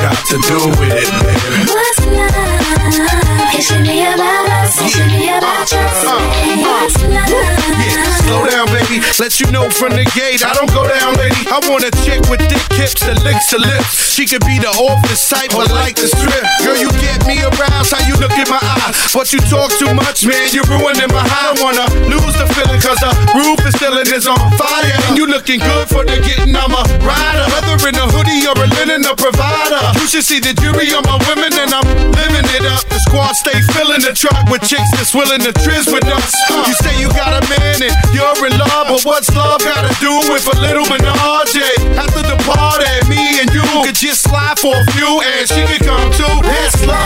got 0.00 0.18
to 0.26 0.36
do 0.46 0.58
with 0.78 0.94
it, 0.94 1.10
baby. 1.26 1.60
What's 1.72 1.98
love? 2.06 3.29
It 3.60 3.68
should 3.68 3.84
about 3.84 4.48
us, 4.64 4.80
it 4.80 4.88
should 4.88 5.12
about 5.12 5.68
me. 5.68 6.64
What's 6.64 6.96
love? 7.04 8.00
Slow 8.24 8.48
down, 8.48 8.72
baby. 8.72 9.04
Let 9.20 9.36
you 9.36 9.52
know 9.52 9.68
from 9.68 9.92
the 10.00 10.08
gate. 10.16 10.40
I 10.40 10.56
don't 10.56 10.72
go 10.72 10.88
down, 10.88 11.12
lady. 11.20 11.44
I 11.44 11.60
want 11.68 11.84
a 11.84 11.92
chick 12.00 12.24
with 12.32 12.40
thick 12.48 12.64
hips 12.80 13.04
that 13.04 13.20
licks 13.20 13.52
her 13.52 13.60
lips. 13.60 14.16
She 14.16 14.24
could 14.24 14.40
be 14.48 14.56
the 14.56 14.72
office 14.80 15.28
type, 15.28 15.52
but 15.52 15.68
like 15.76 16.00
the 16.00 16.08
strip. 16.08 16.40
Girl, 16.64 16.72
you 16.72 16.88
get 17.04 17.20
me 17.28 17.44
aroused. 17.44 17.92
How 17.92 18.00
you 18.08 18.16
look 18.16 18.32
in 18.32 18.48
my 18.48 18.64
eyes. 18.80 19.12
But 19.12 19.28
you 19.28 19.44
talk 19.44 19.68
too 19.76 19.92
much, 19.92 20.24
man. 20.24 20.48
You're 20.56 20.64
ruining 20.64 21.12
my 21.12 21.20
high. 21.20 21.52
I 21.52 21.52
don't 21.52 21.60
wanna 21.60 21.84
lose 22.08 22.32
the 22.40 22.48
feeling, 22.56 22.80
cause 22.80 22.96
the 23.04 23.12
roof 23.36 23.60
is 23.68 23.76
still 23.76 23.92
in 24.00 24.08
is 24.08 24.24
on 24.24 24.40
fire. 24.56 24.96
And 25.10 25.20
you 25.20 25.28
looking 25.28 25.60
good 25.60 25.84
for 25.90 26.00
the 26.06 26.16
getting. 26.24 26.56
I'm 26.56 26.72
a 26.72 26.80
rider. 27.04 27.44
Whether 27.52 27.92
in 27.92 27.96
a 27.98 28.06
hoodie 28.08 28.40
or 28.48 28.56
a 28.56 28.68
linen, 28.80 29.04
a 29.04 29.12
provider. 29.12 29.84
You 30.00 30.08
should 30.08 30.24
see 30.24 30.40
the 30.40 30.56
jury 30.56 30.94
on 30.96 31.04
my 31.04 31.20
women, 31.28 31.52
and 31.60 31.76
I'm 31.76 31.84
living 32.16 32.48
it 32.56 32.64
up. 32.64 32.88
The 32.88 33.02
squad 33.04 33.34
stay 33.34 33.49
filling 33.74 34.02
the 34.06 34.14
truck 34.14 34.46
with 34.46 34.62
chicks 34.62 34.90
that's 34.94 35.14
willing 35.14 35.40
to 35.42 35.52
trizz 35.52 35.90
with 35.90 36.06
us. 36.06 36.34
You 36.66 36.74
say 36.78 36.94
you 37.00 37.08
got 37.10 37.34
a 37.34 37.42
man 37.50 37.82
and 37.82 37.94
you're 38.14 38.46
in 38.46 38.54
love, 38.58 38.86
but 38.88 39.02
what's 39.02 39.32
love 39.34 39.60
gotta 39.60 39.90
do 39.98 40.12
with 40.30 40.46
a 40.46 40.56
little 40.60 40.86
menage? 40.86 41.58
After 41.98 42.22
the 42.22 42.38
party, 42.46 42.86
me 43.10 43.40
and 43.40 43.50
you 43.50 43.64
could 43.82 43.96
just 43.96 44.22
slide 44.22 44.58
for 44.58 44.76
a 44.76 44.84
few, 44.92 45.22
and 45.22 45.48
she 45.48 45.66
could 45.66 45.82
come 45.82 46.12
too. 46.12 46.34
That's 46.46 46.78
love. 46.86 47.00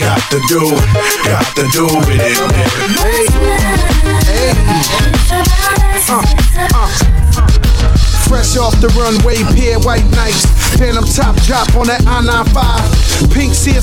Got 0.00 0.20
to 0.30 0.40
do, 0.48 0.62
got 1.24 1.46
to 1.56 1.64
do 1.72 1.86
with 1.86 2.20
it, 2.20 2.36
Fresh 8.28 8.56
off 8.56 8.74
the 8.80 8.88
runway, 8.98 9.38
pair 9.54 9.78
white 9.80 10.04
nights. 10.10 10.46
Phantom 10.76 11.04
top 11.04 11.36
drop 11.46 11.74
on 11.76 11.86
that 11.86 12.02
I-95. 12.06 13.32
Pink 13.32 13.54
seersucker 13.54 13.75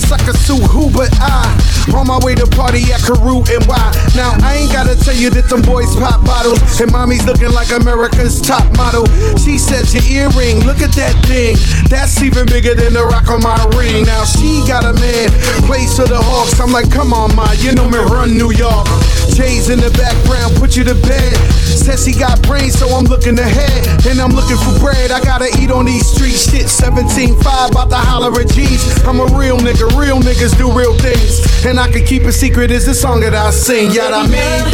On 2.04 2.20
my 2.20 2.20
way 2.20 2.36
to 2.36 2.46
party 2.48 2.84
at 2.92 3.00
Carew 3.00 3.48
and 3.48 3.64
why? 3.64 3.80
Now 4.12 4.36
I 4.44 4.60
ain't 4.60 4.74
gotta 4.76 4.92
tell 4.92 5.16
you 5.16 5.30
that 5.40 5.48
them 5.48 5.62
boys 5.62 5.96
pop 5.96 6.20
bottles. 6.28 6.60
And 6.84 6.92
mommy's 6.92 7.24
looking 7.24 7.56
like 7.56 7.72
America's 7.72 8.44
top 8.44 8.68
model. 8.76 9.08
She 9.40 9.56
said 9.56 9.88
your 9.96 10.04
earring, 10.12 10.68
look 10.68 10.84
at 10.84 10.92
that 11.00 11.16
thing. 11.24 11.56
That's 11.88 12.20
even 12.20 12.44
bigger 12.44 12.76
than 12.76 12.92
the 12.92 13.08
rock 13.08 13.32
on 13.32 13.40
my 13.40 13.56
ring. 13.80 14.04
Now 14.04 14.28
she 14.28 14.68
got 14.68 14.84
a 14.84 14.92
man, 15.00 15.32
plays 15.64 15.96
for 15.96 16.04
the 16.04 16.20
Hawks. 16.20 16.60
I'm 16.60 16.76
like, 16.76 16.92
come 16.92 17.16
on, 17.16 17.32
ma, 17.40 17.48
you 17.64 17.72
know 17.72 17.88
me 17.88 18.04
run 18.12 18.36
New 18.36 18.52
York. 18.52 18.84
Jay's 19.32 19.72
in 19.72 19.80
the 19.80 19.92
background, 19.96 20.60
put 20.60 20.76
you 20.76 20.84
to 20.84 21.00
bed. 21.08 21.32
Says 21.64 22.04
he 22.04 22.12
got 22.12 22.44
brains, 22.44 22.76
so 22.76 22.92
I'm 22.92 23.08
looking 23.08 23.40
ahead. 23.40 23.88
And 24.12 24.20
I'm 24.20 24.36
looking 24.36 24.60
for 24.60 24.76
bread. 24.84 25.16
I 25.16 25.24
gotta 25.24 25.48
eat 25.56 25.72
on 25.72 25.88
these 25.88 26.04
street 26.04 26.36
Shit, 26.36 26.68
17.5, 26.68 27.72
about 27.72 27.90
to 27.90 27.96
holler 27.96 28.34
at 28.42 28.50
G's. 28.50 28.84
I'm 29.06 29.20
a 29.20 29.26
real 29.38 29.58
nigga, 29.58 29.88
real 29.96 30.20
niggas 30.20 30.58
do 30.58 30.72
real 30.72 30.98
things. 30.98 31.40
And 31.66 31.80
I 31.80 31.93
can 31.94 32.06
keep 32.06 32.24
a 32.24 32.32
secret, 32.32 32.72
is 32.72 32.86
the 32.88 32.94
song 32.94 33.20
that 33.20 33.36
I 33.36 33.52
sing. 33.52 33.92
Yeah, 33.92 34.10
I 34.10 34.26
mean. 34.26 34.66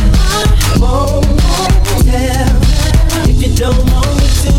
won't 0.79 1.27
tell 2.08 2.47
if 3.27 3.36
you 3.43 3.51
don't 3.60 3.75
want 3.91 4.08
me 4.15 4.27
to. 4.47 4.55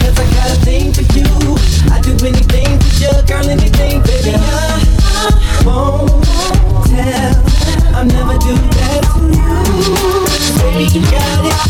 Cause 0.00 0.16
I 0.16 0.24
got 0.32 0.48
a 0.48 0.58
thing 0.64 0.88
for 0.96 1.04
you. 1.12 1.28
I 1.92 2.00
do 2.00 2.16
anything 2.24 2.80
for 2.80 2.92
you, 2.96 3.12
girl, 3.28 3.44
anything 3.44 4.00
for 4.00 4.16
you. 4.24 4.40
Won't 5.68 6.24
tell, 6.88 7.36
I'll 7.92 8.08
never 8.08 8.40
do 8.40 8.56
that 8.56 9.04
to 9.12 9.20
you. 9.28 9.68
Baby, 10.64 10.88
you 10.88 11.04
got 11.12 11.44
it. 11.44 11.60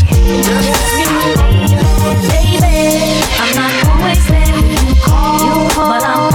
Baby, 2.31 2.79
I'm 3.43 3.51
not 3.59 3.75
always 3.91 4.23
there 4.23 4.55
when 4.55 4.87
you 4.87 4.95
call, 5.03 5.67
but 5.75 6.03
I'm 6.03 6.28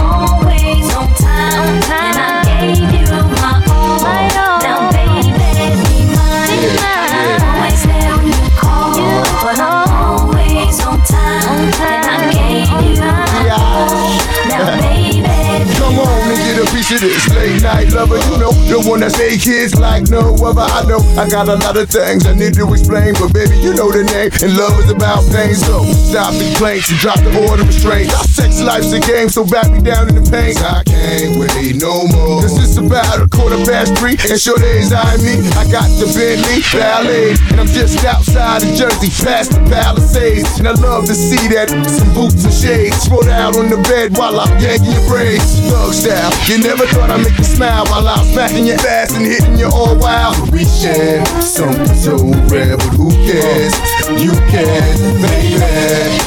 and 16.90 17.00
get 17.00 17.33
night 17.64 17.88
lover. 17.96 18.20
You 18.20 18.36
know, 18.36 18.52
the 18.68 18.84
one 18.84 19.00
that 19.00 19.16
say 19.16 19.40
kids 19.40 19.74
like 19.74 20.12
no 20.12 20.36
other. 20.44 20.60
I 20.60 20.84
know 20.84 21.00
I 21.16 21.24
got 21.26 21.48
a 21.48 21.56
lot 21.56 21.80
of 21.80 21.88
things 21.88 22.28
I 22.28 22.36
need 22.36 22.54
to 22.60 22.68
explain, 22.68 23.16
but 23.16 23.32
baby, 23.32 23.56
you 23.56 23.72
know 23.72 23.88
the 23.88 24.04
name. 24.04 24.28
And 24.44 24.52
love 24.60 24.76
is 24.84 24.92
about 24.92 25.24
pain, 25.32 25.56
so 25.56 25.82
stop 26.12 26.36
the 26.36 26.44
complaints 26.52 26.92
and 26.92 27.00
drop 27.00 27.18
the 27.24 27.32
order 27.48 27.64
of 27.64 27.72
restraint. 27.72 28.12
Our 28.12 28.28
sex 28.28 28.60
life's 28.60 28.92
a 28.92 29.00
game, 29.00 29.32
so 29.32 29.48
back 29.48 29.72
me 29.72 29.80
down 29.80 30.12
in 30.12 30.20
the 30.20 30.26
pain. 30.28 30.52
I 30.60 30.84
can't 30.84 31.40
wait 31.40 31.80
no 31.80 32.04
more. 32.12 32.44
Cause 32.44 32.60
it's 32.60 32.76
about 32.76 33.24
a 33.24 33.28
quarter 33.32 33.56
past 33.64 33.96
three, 33.96 34.20
and 34.28 34.36
sure 34.36 34.60
days 34.60 34.92
I 34.92 35.16
me. 35.24 35.40
I 35.56 35.64
got 35.72 35.88
the 35.96 36.06
Bentley 36.12 36.60
Ballet, 36.76 37.32
and 37.48 37.56
I'm 37.56 37.70
just 37.72 38.04
outside 38.04 38.60
of 38.60 38.76
Jersey, 38.76 39.08
past 39.24 39.56
the 39.56 39.64
Palisades. 39.72 40.60
And 40.60 40.68
I 40.68 40.76
love 40.76 41.08
to 41.08 41.16
see 41.16 41.40
that 41.56 41.72
some 41.72 42.12
boots 42.12 42.44
and 42.44 42.52
shades 42.52 43.08
spread 43.08 43.32
out 43.32 43.56
on 43.56 43.72
the 43.72 43.80
bed 43.88 44.12
while 44.20 44.36
I'm 44.36 44.52
yanking 44.60 44.92
your 44.92 45.06
braids. 45.08 45.64
Thug 45.72 45.96
style, 45.96 46.32
you 46.44 46.60
never 46.60 46.84
thought 46.92 47.08
I'd 47.08 47.24
make 47.24 47.38
you 47.38 47.53
smile 47.54 47.84
while 47.86 48.08
I'm 48.08 48.24
smacking 48.26 48.66
your 48.66 48.78
ass 48.86 49.14
and 49.14 49.24
hitting 49.24 49.58
you 49.58 49.66
all 49.66 49.96
wild. 49.96 50.50
We 50.52 50.64
share 50.64 51.24
something 51.40 51.94
so 51.94 52.16
rare, 52.50 52.76
but 52.76 52.92
who 52.98 53.10
cares? 53.10 53.74
You 54.10 54.32
can, 54.50 55.22
baby. 55.22 55.62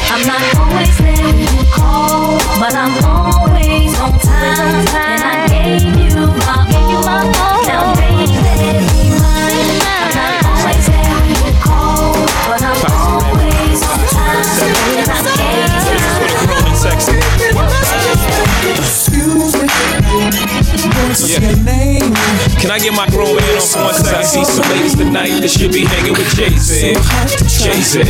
I'm 0.09 0.25
not 0.25 0.41
always 0.55 0.97
there 0.97 1.23
when 1.23 1.37
you 1.39 1.65
call, 1.73 2.37
but 2.59 2.73
I'm 2.73 3.03
always 3.03 3.99
on 3.99 4.17
time. 4.19 5.36
Can 22.87 22.93
I 22.97 23.05
get 23.05 23.11
my 23.11 23.17
grown 23.17 23.36
see 24.45 24.61
some 24.61 24.69
ladies 24.71 24.95
tonight 24.95 25.39
that 25.41 25.49
should 25.49 25.71
be 25.71 25.85
hanging 25.85 26.13
with 26.13 26.29
Jay 26.35 26.53
Z. 26.57 26.93
Jay 27.57 27.81
Z. 27.81 28.01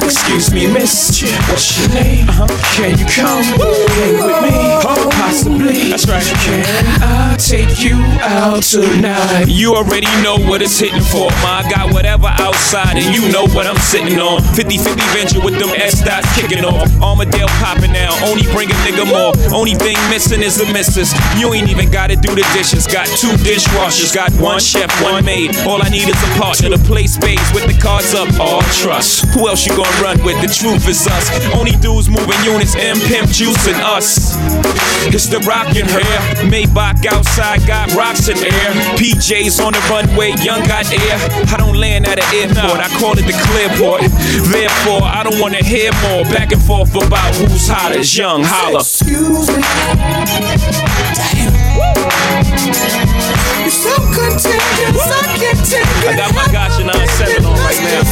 Excuse 0.00 0.52
me, 0.52 0.66
miss. 0.72 1.22
What's 1.48 1.76
your 1.78 1.88
name? 1.92 2.28
Uh-huh. 2.28 2.46
Can 2.76 2.96
you 2.98 3.06
come 3.06 3.42
hang 3.42 4.16
with 4.16 4.38
me? 4.44 4.56
Oh, 4.84 5.08
possibly. 5.12 5.90
That's 5.90 6.06
right. 6.08 6.24
Can 6.44 6.64
I 7.02 7.36
take 7.36 7.82
you 7.82 7.96
out 8.22 8.62
tonight? 8.62 9.48
You 9.48 9.74
already 9.74 10.08
know 10.22 10.36
what 10.36 10.62
it's 10.62 10.78
hitting 10.78 11.02
for. 11.02 11.28
Ma, 11.42 11.60
I 11.60 11.70
got 11.70 11.92
whatever 11.92 12.28
outside, 12.40 12.96
and 12.96 13.08
you 13.14 13.28
know 13.32 13.46
what 13.52 13.66
I'm 13.66 13.78
sitting 13.78 14.18
on. 14.18 14.42
50 14.54 14.78
50 14.78 15.02
venture 15.12 15.40
with 15.40 15.58
them 15.58 15.70
S 15.76 16.00
dots 16.04 16.28
kicking 16.38 16.64
off. 16.64 16.88
Armadale 17.02 17.50
popping 17.60 17.92
now. 17.92 18.14
Only 18.24 18.44
bring 18.54 18.70
a 18.70 18.76
nigga 18.86 19.04
more. 19.04 19.32
Only 19.52 19.74
thing 19.74 19.96
missing 20.08 20.42
is 20.42 20.56
the 20.56 20.66
missus. 20.72 21.12
You 21.36 21.52
ain't 21.52 21.68
even 21.68 21.90
gotta 21.90 22.16
do 22.16 22.34
the 22.34 22.46
dishes. 22.54 22.86
Got 22.86 23.06
two 23.18 23.32
dishwashers. 23.44 24.14
Got 24.14 24.32
one 24.40 24.60
chef, 24.60 24.85
one 25.02 25.24
maid. 25.24 25.56
All 25.66 25.82
I 25.82 25.88
need 25.88 26.08
is 26.08 26.20
a 26.22 26.30
partner 26.40 26.70
to 26.70 26.78
play 26.78 27.06
space 27.06 27.42
with 27.54 27.66
the 27.66 27.76
cards 27.80 28.14
up. 28.14 28.28
All 28.40 28.62
trust. 28.82 29.24
Who 29.34 29.48
else 29.48 29.66
you 29.66 29.76
gonna 29.76 29.90
run 30.02 30.22
with? 30.24 30.40
The 30.40 30.48
truth 30.48 30.88
is 30.88 31.06
us. 31.06 31.30
Only 31.54 31.72
dudes 31.72 32.08
moving 32.08 32.40
units, 32.44 32.74
M 32.76 32.98
Pimp 33.00 33.28
juicing 33.28 33.80
us. 33.80 34.36
It's 35.14 35.26
the 35.26 35.38
Rocawear. 35.38 36.18
Maybach 36.50 37.04
outside 37.06 37.66
got 37.66 37.94
rocks 37.94 38.28
in 38.28 38.38
air. 38.38 38.72
PJs 38.98 39.64
on 39.64 39.72
the 39.72 39.80
runway, 39.90 40.32
young 40.42 40.62
got 40.66 40.90
air. 40.92 41.16
I 41.52 41.56
don't 41.56 41.76
land 41.76 42.06
at 42.06 42.18
an 42.18 42.28
airport, 42.34 42.80
I 42.80 42.88
call 42.98 43.18
it 43.18 43.26
the 43.26 43.36
clearport. 43.46 44.00
Therefore, 44.50 45.02
I 45.02 45.22
don't 45.22 45.40
wanna 45.40 45.62
hear 45.62 45.90
more 46.02 46.24
back 46.24 46.52
and 46.52 46.62
forth 46.62 46.94
about 46.94 47.34
who's 47.36 47.68
hotter. 47.68 48.00
Young, 48.00 48.42
holla. 48.44 48.80
Excuse 48.80 49.48
me. 49.48 49.62
You're 53.62 53.70
so 53.70 53.94
contagious, 54.14 54.96
I 55.10 55.36
can't 55.36 55.60
take 55.60 55.84
I 56.06 56.12
it. 56.12 56.16
got 56.16 56.30
my 56.34 56.46
Gotcha 56.52 56.82
9-7 56.82 57.44
on 57.44 57.56
right 57.60 57.80
now. 57.84 58.02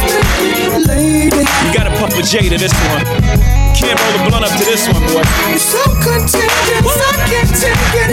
Lady, 0.85 1.41
You 1.41 1.69
gotta 1.73 1.91
puff 1.97 2.13
a 2.17 2.21
J 2.21 2.49
to 2.49 2.57
this 2.57 2.73
one. 2.91 3.03
Can't 3.73 3.99
roll 3.99 4.15
a 4.15 4.29
blunt 4.29 4.45
up 4.45 4.51
to 4.59 4.65
this 4.65 4.87
one, 4.87 5.01
boy. 5.09 5.23
you're 5.49 5.59
so 5.59 5.81
contagious, 6.03 6.85
I 6.85 7.25
can't 7.27 7.49
take 7.49 7.93
it. 7.95 8.09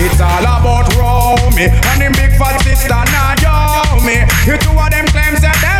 It's 0.00 0.20
all 0.20 0.42
about 0.42 0.86
Romy 0.96 1.66
and 1.68 2.00
them 2.00 2.12
big 2.12 2.32
fat 2.38 2.60
sister 2.62 2.94
Naomi. 3.12 4.24
You 4.46 4.56
two 4.58 4.70
of 4.78 4.90
them 4.90 5.06
claims 5.10 5.40
that 5.42 5.58
them 5.58 5.58
know 5.58 5.74
me. 5.74 5.77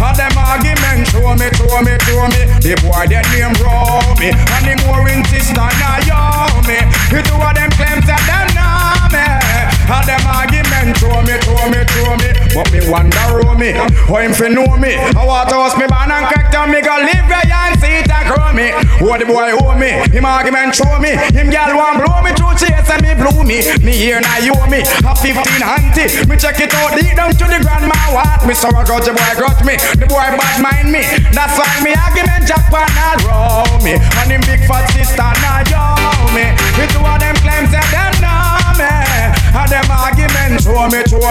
All 0.00 0.14
them 0.14 0.34
arguments 0.36 1.10
show 1.10 1.34
me, 1.34 1.46
show 1.54 1.78
me, 1.82 1.94
show 2.02 2.26
me. 2.26 2.42
The 2.60 2.74
boy 2.82 3.06
that 3.10 3.24
name 3.30 3.54
Romy, 3.62 4.34
and 4.34 4.64
him 4.66 4.78
more 4.86 5.06
insist 5.08 5.54
I 5.56 5.70
now, 5.78 5.98
yo 6.02 6.18
me. 6.66 6.78
The 7.10 7.22
two 7.22 7.38
of 7.38 7.54
them 7.54 7.70
claims 7.78 8.06
that 8.06 8.22
them 8.26 8.48
know 8.56 9.08
me. 9.14 9.43
All 9.84 10.04
them 10.06 10.24
argument 10.24 10.96
throw 10.96 11.20
me, 11.22 11.36
throw 11.44 11.64
me, 11.68 11.80
throw 11.92 12.16
me. 12.16 12.30
But 12.56 12.68
me 12.72 12.80
wonder 12.88 13.26
who 13.36 13.52
me, 13.58 13.72
how 13.72 14.20
him 14.22 14.32
fi 14.32 14.48
know 14.48 14.76
me. 14.80 14.96
I 14.96 15.22
want 15.24 15.48
to 15.50 15.56
ask 15.60 15.76
me 15.76 15.86
man 15.86 16.10
and 16.10 16.26
crack 16.32 16.52
down 16.52 16.72
me 16.72 16.80
go 16.80 16.94
live 16.96 17.26
where 17.28 17.44
and 17.44 17.76
see 17.80 18.00
it 18.00 18.08
and 18.08 18.24
grow 18.28 18.48
me. 18.56 18.72
What 19.04 19.20
the 19.20 19.26
boy 19.26 19.52
owe 19.52 19.76
me, 19.76 20.00
him 20.08 20.24
argument 20.24 20.74
throw 20.74 20.96
me. 21.00 21.16
Him 21.36 21.50
gal 21.50 21.76
want 21.76 22.00
blow 22.00 22.22
me 22.24 22.32
through 22.32 22.56
chase 22.56 22.88
and 22.88 23.02
me 23.04 23.12
blow 23.12 23.44
me. 23.44 23.60
Me 23.84 23.92
here 23.92 24.20
now 24.20 24.38
you 24.40 24.56
owe 24.56 24.68
me, 24.70 24.80
a 24.80 25.12
fifteen 25.16 25.62
auntie. 25.62 26.08
Me 26.28 26.34
check 26.40 26.60
it 26.60 26.72
out, 26.72 26.96
deep 26.96 27.12
down 27.16 27.32
to 27.36 27.44
the 27.44 27.60
grandma 27.60 27.96
what. 28.14 28.40
Me 28.48 28.54
so 28.54 28.72
a 28.72 28.82
grudge? 28.84 29.04
the 29.04 29.12
boy 29.12 29.34
grudge 29.36 29.62
me, 29.68 29.76
the 30.00 30.06
boy 30.08 30.24
bad 30.38 30.58
mind 30.64 30.88
me. 30.88 31.04
That's 31.36 31.58
why 31.60 31.68
me 31.84 31.92
argument 31.92 32.48
jackpot 32.48 32.88
not 32.96 33.20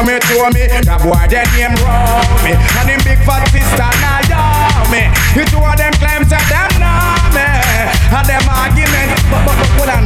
me, 0.04 0.20
show 0.28 0.48
me. 0.52 0.68
That 0.84 1.00
boy 1.02 1.26
their 1.32 1.48
name 1.56 1.76
row 1.82 2.22
me. 2.44 2.52
And 2.54 2.90
him 2.92 3.02
big 3.08 3.20
fat 3.24 3.48
sister 3.52 3.90
now 4.04 4.20
yo 4.28 4.42
me. 4.92 5.08
Me 5.36 5.44
two 5.48 5.60
of 5.60 5.76
them 5.80 5.94
claims 6.00 6.30
that 6.30 6.44
them 6.52 6.72
know 6.80 7.34
me. 7.34 7.48
And 8.14 8.26
them 8.30 8.46
argument, 8.46 9.10
but 9.32 9.42
but 9.48 9.56
but 9.58 9.70
hold 9.80 9.90
on. 9.90 10.06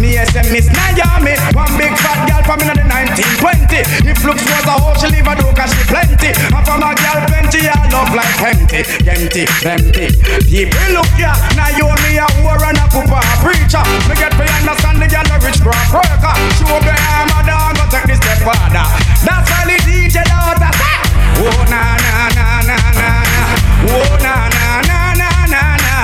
Me 0.00 0.18
SM 0.18 0.50
Miss 0.50 0.66
Naomi, 0.74 1.38
one 1.54 1.70
big 1.78 1.94
fat 2.02 2.26
girl 2.26 2.42
from 2.42 2.60
in 2.66 2.68
the 2.72 2.82
1920. 2.82 4.10
If 4.10 4.24
looks 4.26 4.42
was 4.42 4.66
a 4.66 4.74
hoe, 4.74 4.96
she 4.98 5.06
leave 5.12 5.28
a 5.28 5.34
door 5.38 5.54
'cause 5.54 5.70
she 5.70 5.84
plenty. 5.86 6.34
And 6.34 6.62
from 6.66 6.82
a 6.82 6.90
girl 6.98 7.20
plenty, 7.30 7.68
I 7.70 7.86
love 7.94 8.10
like 8.10 8.34
empty, 8.42 8.82
empty, 9.06 9.44
empty. 9.62 10.06
People 10.50 10.88
look 10.90 11.10
ya, 11.14 11.32
now 11.54 11.70
you 11.78 11.86
me 12.02 12.18
a 12.18 12.26
whore 12.42 12.58
and 12.66 12.78
a 12.78 12.86
pooper 12.90 13.22
a 13.22 13.34
preacher. 13.38 13.84
Me 14.08 14.14
get 14.18 14.34
to 14.34 14.42
understand 14.42 14.98
the 14.98 15.06
girl 15.06 15.30
a 15.30 15.36
rich 15.46 15.60
crop 15.62 15.78
worker. 15.94 16.34
Will 16.66 16.82
be 16.82 16.90
I'm 16.90 17.30
a 17.30 17.40
dog, 17.46 17.73
go 17.94 18.00
take 18.00 18.06
this 18.06 18.18
step. 18.18 18.38
That's 18.42 19.50
why 19.50 19.62
the 19.70 19.78
DJ 19.86 20.24
daughter 20.26 20.70
say, 20.74 20.98
Oh 21.46 21.62
na 21.70 21.82
na 22.02 22.14
na 22.34 22.46
na 22.66 22.78
na 22.90 23.10
na, 23.30 23.42
oh 23.90 24.16
na 24.18 24.34
na 24.50 24.66
na 24.88 24.98
na 25.14 25.30
na 25.46 25.62
na, 25.78 25.94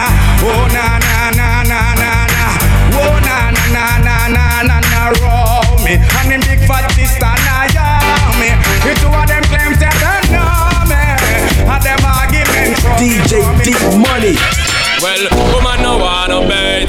oh 0.47 0.67
na 0.71 0.87
na 1.03 1.15
na 1.35 1.49
na 1.67 1.81
na 1.99 2.11
na, 2.31 2.45
oh 2.95 3.17
na 3.27 3.51
na 3.51 3.75
na 3.75 3.85
na 4.07 4.17
na 4.31 4.47
na 4.63 4.77
na, 4.81 5.01
roll 5.19 5.79
me, 5.85 5.95
and 5.99 6.27
them 6.31 6.41
big 6.47 6.61
fat 6.69 6.87
sister 6.95 7.35
na 7.47 7.67
yeah 7.75 8.39
me. 8.39 8.51
The 8.87 8.93
two 9.01 9.11
of 9.11 9.27
them 9.27 9.43
claims 9.51 9.79
that 9.83 9.95
they 9.99 10.21
know 10.35 10.87
me, 10.91 11.03
and 11.67 11.83
them 11.83 12.03
argument 12.07 12.79
from 12.83 12.99
DJ 13.03 13.43
D 13.65 13.75
Money. 13.99 14.37
Well, 15.01 15.25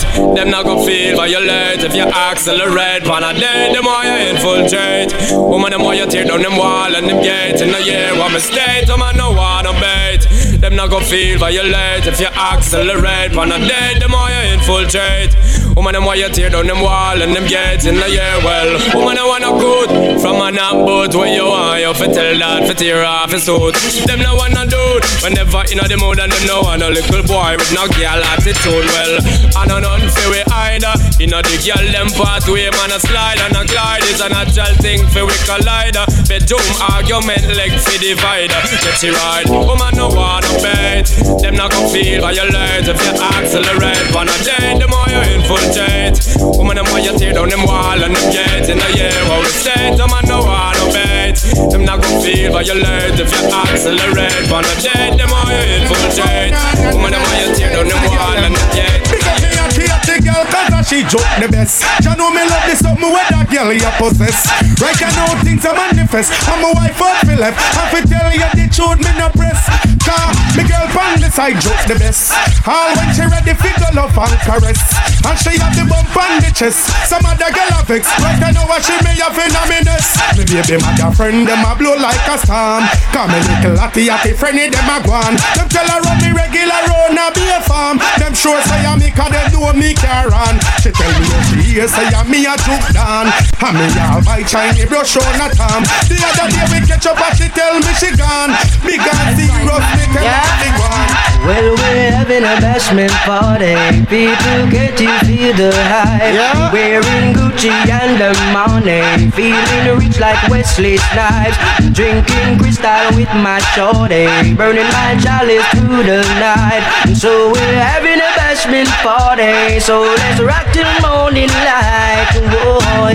wanna 0.01 0.35
Them 0.35 0.49
not 0.49 0.65
gon' 0.65 0.85
feel 0.85 1.15
violate 1.15 1.83
If 1.83 1.95
you 1.95 2.03
accelerate. 2.03 3.03
Pan 3.03 3.23
a 3.23 3.33
day, 3.33 3.73
them 3.73 3.85
why 3.85 4.05
you 4.05 4.29
infiltrate. 4.31 5.13
Woman, 5.31 5.71
them 5.71 5.83
why 5.83 5.95
you 5.95 6.05
tear 6.07 6.25
down 6.25 6.41
them 6.41 6.57
wall 6.57 6.93
and 6.95 7.07
them 7.07 7.21
gates. 7.21 7.61
In 7.61 7.71
the 7.71 7.81
year, 7.83 8.17
one 8.17 8.33
mistake 8.33 8.87
Woman 8.87 9.17
no 9.17 9.31
wanna 9.31 9.73
bait. 9.73 10.27
Them 10.59 10.75
not 10.75 10.89
gon' 10.89 11.03
feel 11.03 11.39
violate 11.39 12.05
If 12.05 12.19
you 12.19 12.27
accelerate. 12.27 13.33
Pan 13.33 13.51
a 13.51 13.59
day, 13.59 13.99
them 13.99 14.11
why 14.11 14.31
you 14.31 14.53
infiltrate. 14.53 15.35
Woman, 15.75 15.93
them 15.93 16.05
why 16.05 16.15
you 16.15 16.29
tear 16.29 16.49
down 16.49 16.67
them 16.67 16.81
wall 16.81 17.21
and 17.21 17.35
them 17.35 17.47
gates. 17.47 17.85
In 17.85 17.95
the 17.95 18.09
year 18.09 18.35
Well, 18.43 18.79
woman, 18.93 19.17
I 19.17 19.25
wanna 19.25 19.51
good. 19.59 20.21
From 20.21 20.41
a 20.41 20.51
nap 20.51 20.73
boat 20.73 21.15
where 21.15 21.33
you 21.33 21.45
want 21.45 21.81
You 21.81 21.93
fi 21.93 22.07
tell 22.11 22.37
that, 22.37 22.67
fi 22.67 22.73
tear 22.73 23.03
off 23.03 23.31
his 23.31 23.43
suit. 23.43 23.75
Them 24.05 24.19
not 24.19 24.37
wanna 24.37 24.65
do 24.67 24.90
it 24.97 25.05
Whenever 25.23 25.63
in 25.71 25.79
the 25.79 25.97
mood 25.97 26.19
and 26.19 26.31
them 26.31 26.43
no 26.47 26.61
want 26.65 26.81
a 26.81 26.89
little 26.89 27.23
boy 27.23 27.55
with 27.59 27.71
no 27.71 27.87
girl 27.93 28.19
attitude 28.33 28.87
Well, 28.91 29.13
I 29.55 29.67
know 29.67 29.79
nothing 29.79 30.09
fi 30.09 30.25
we 30.31 30.41
either. 30.41 30.93
You 31.21 31.27
know 31.29 31.41
the 31.41 31.55
girl 31.61 31.85
them 31.91 32.09
pathway 32.17 32.67
Man 32.73 32.91
a 32.91 32.99
slide 32.99 33.39
and 33.45 33.55
a 33.55 33.63
glide 33.67 34.03
It's 34.09 34.21
a 34.21 34.29
natural 34.29 34.73
thing 34.81 35.05
fi 35.13 35.21
we 35.21 35.35
collide 35.45 35.97
Bedroom 36.25 36.65
argument 36.81 37.45
leg 37.53 37.71
fi 37.77 37.95
divide 38.01 38.49
Get 38.81 39.03
you 39.03 39.13
right, 39.13 39.45
woman 39.47 39.93
no 39.93 40.09
wanna 40.09 40.49
bait 40.59 41.05
Them 41.39 41.55
not 41.55 41.71
gon' 41.71 41.89
feel 41.93 42.21
violate 42.21 42.87
If 42.87 42.97
you 42.97 43.13
accelerate. 43.21 44.07
Wanna 44.15 44.35
date, 44.41 44.81
the 44.81 44.87
more 44.89 45.07
you 45.07 45.21
infiltrate. 45.37 46.17
Woman 46.57 46.77
them 46.77 46.87
why 46.89 46.99
you 47.05 47.13
tear 47.17 47.33
down 47.33 47.49
them 47.49 47.63
wall 47.65 48.01
and 48.01 48.15
them 48.15 48.27
gates 48.33 48.69
In 48.69 48.77
the 48.77 48.89
year 48.97 49.13
how 49.29 49.39
we 49.39 49.51
state 49.53 49.97
Them 49.97 50.09
man 50.09 50.25
no 50.25 50.41
wanna 50.41 50.85
bait 50.89 51.37
Them 51.69 51.85
not 51.85 52.01
gon' 52.01 52.21
feel 52.21 52.51
violate 52.51 53.19
If 53.19 53.29
you 53.29 53.43
accelerate. 53.45 54.49
Wanna 54.49 54.73
date, 54.81 55.15
the 55.17 55.25
more 55.29 55.45
you 55.45 55.61
infiltrate. 55.77 56.53
Woman 56.89 57.13
them 57.13 57.21
why 57.21 57.45
you 57.45 57.49
tear 57.53 57.69
down 57.69 57.85
them 57.85 58.01
wall 58.09 58.33
and 58.33 58.53
them 58.53 58.65
gates 58.73 59.09
Because 59.09 59.41
me 59.45 59.53
a 59.53 59.65
treat 59.69 59.93
the 60.09 60.15
girl 60.25 60.43
cause 60.49 60.89
she 60.89 61.05
joke 61.05 61.29
the 61.37 61.47
best. 61.47 61.85
You 62.01 62.13
know 62.17 62.33
me 62.33 62.41
love 62.49 62.65
this 62.65 62.81
something 62.81 63.05
where 63.05 63.27
that 63.29 63.45
girl 63.49 63.69
you 63.71 63.91
possess. 64.01 64.49
Right 64.81 64.97
I 64.97 65.09
know 65.13 65.37
things 65.45 65.65
are 65.65 65.77
manifest. 65.77 66.33
I'm 66.49 66.65
a 66.65 66.73
wife 66.73 67.01
up 67.01 67.21
for 67.21 67.37
left 67.37 67.57
I 67.77 67.89
fi 67.93 68.01
tell 68.09 68.29
you 68.33 68.49
the 68.57 68.65
truth 68.73 68.99
me 68.99 69.11
no 69.17 69.29
press 69.29 69.90
Cause 70.11 70.35
me 70.59 70.67
girl 70.67 70.87
pan 70.91 71.23
the 71.23 71.31
side 71.31 71.55
joke 71.63 71.79
the 71.87 71.95
best. 71.95 72.35
All 72.67 72.91
when 72.99 73.07
she 73.15 73.23
ready 73.23 73.55
fi 73.55 73.71
go 73.79 73.87
love 73.95 74.11
and 74.11 74.35
caress. 74.43 74.83
And 75.23 75.37
she 75.39 75.55
have 75.55 75.71
the 75.71 75.87
bump 75.87 76.11
on 76.11 76.43
the 76.43 76.51
chest. 76.51 76.91
Some 77.07 77.23
other 77.23 77.47
girl 77.47 77.71
have 77.71 77.87
Right 77.87 78.43
I 78.43 78.51
know 78.51 78.67
what 78.67 78.83
she 78.83 78.95
may 79.07 79.15
have 79.23 79.39
in 79.39 79.55
a 79.55 79.63
minute. 79.71 80.07
Me 80.35 80.43
baby 80.43 80.75
mother 80.83 81.15
friend 81.15 81.47
them 81.47 81.63
a 81.63 81.71
blow 81.79 81.95
like 81.95 82.19
a 82.27 82.35
storm. 82.43 82.83
Cause 83.15 83.29
me 83.31 83.39
little 83.39 83.79
atty 83.79 84.11
atty 84.11 84.35
friendly 84.35 84.67
them 84.67 84.91
a 84.91 84.99
gone 84.99 85.35
Them 85.55 85.67
tell 85.71 85.87
her 85.87 86.03
run 86.03 86.19
me 86.19 86.35
regular 86.35 86.81
round 86.91 87.15
a 87.15 87.31
be 87.31 87.47
a 87.47 87.63
farm. 87.63 87.95
Them 88.19 88.35
sure 88.35 88.59
say 88.67 88.83
I'm 88.83 88.99
me 88.99 89.15
cause 89.15 89.31
they 89.31 89.47
know 89.55 89.71
me 89.71 89.95
care 89.95 90.27
on. 90.27 90.59
She 90.83 90.91
tell 90.91 91.07
me 91.07 91.23
what 91.31 91.43
she 91.47 91.71
hear 91.71 91.87
say 91.87 92.11
I'm 92.11 92.27
me 92.27 92.43
a 92.43 92.59
juke 92.59 92.91
down 92.91 93.31
And 93.63 93.75
me 93.79 93.87
have 93.95 94.27
my 94.27 94.43
Chinese 94.43 94.91
brush 94.91 95.15
on 95.15 95.39
a 95.39 95.47
tom. 95.55 95.87
The 96.11 96.19
other 96.19 96.51
day 96.51 96.67
we 96.67 96.83
catch 96.83 97.07
up 97.07 97.15
and 97.15 97.35
she 97.39 97.47
tell 97.47 97.79
me 97.79 97.91
she 97.95 98.11
gone. 98.19 98.51
Big 98.83 98.99
and 98.99 99.39
zero 99.39 99.79
me 99.95 100.00
yeah. 100.09 101.10
Well, 101.45 101.73
we're 101.73 102.11
having 102.11 102.43
a 102.43 102.55
bashment 102.61 103.13
party. 103.25 103.73
People 104.05 104.69
get 104.69 104.97
to 104.97 105.09
feel 105.25 105.53
the 105.57 105.73
hype. 105.89 106.33
Yeah. 106.37 106.71
Wearing 106.71 107.33
Gucci 107.33 107.73
and 107.89 108.21
the 108.21 108.31
money. 108.53 109.31
Feeling 109.31 109.97
rich 109.97 110.19
like 110.19 110.37
Wesley 110.49 110.97
Snipes. 110.97 111.57
Drinking 111.93 112.59
crystal 112.59 113.17
with 113.17 113.31
my 113.41 113.59
shorty. 113.73 114.29
Burning 114.53 114.89
my 114.93 115.17
chalice 115.17 115.65
through 115.73 116.05
the 116.05 116.21
night. 116.37 116.85
So 117.17 117.51
we're 117.51 117.79
having 117.79 118.21
a 118.21 118.31
bashment 118.37 118.91
party. 119.01 119.79
So 119.79 120.01
let's 120.01 120.39
rock 120.39 120.69
till 120.73 120.89
morning 121.01 121.49
light. 121.65 122.29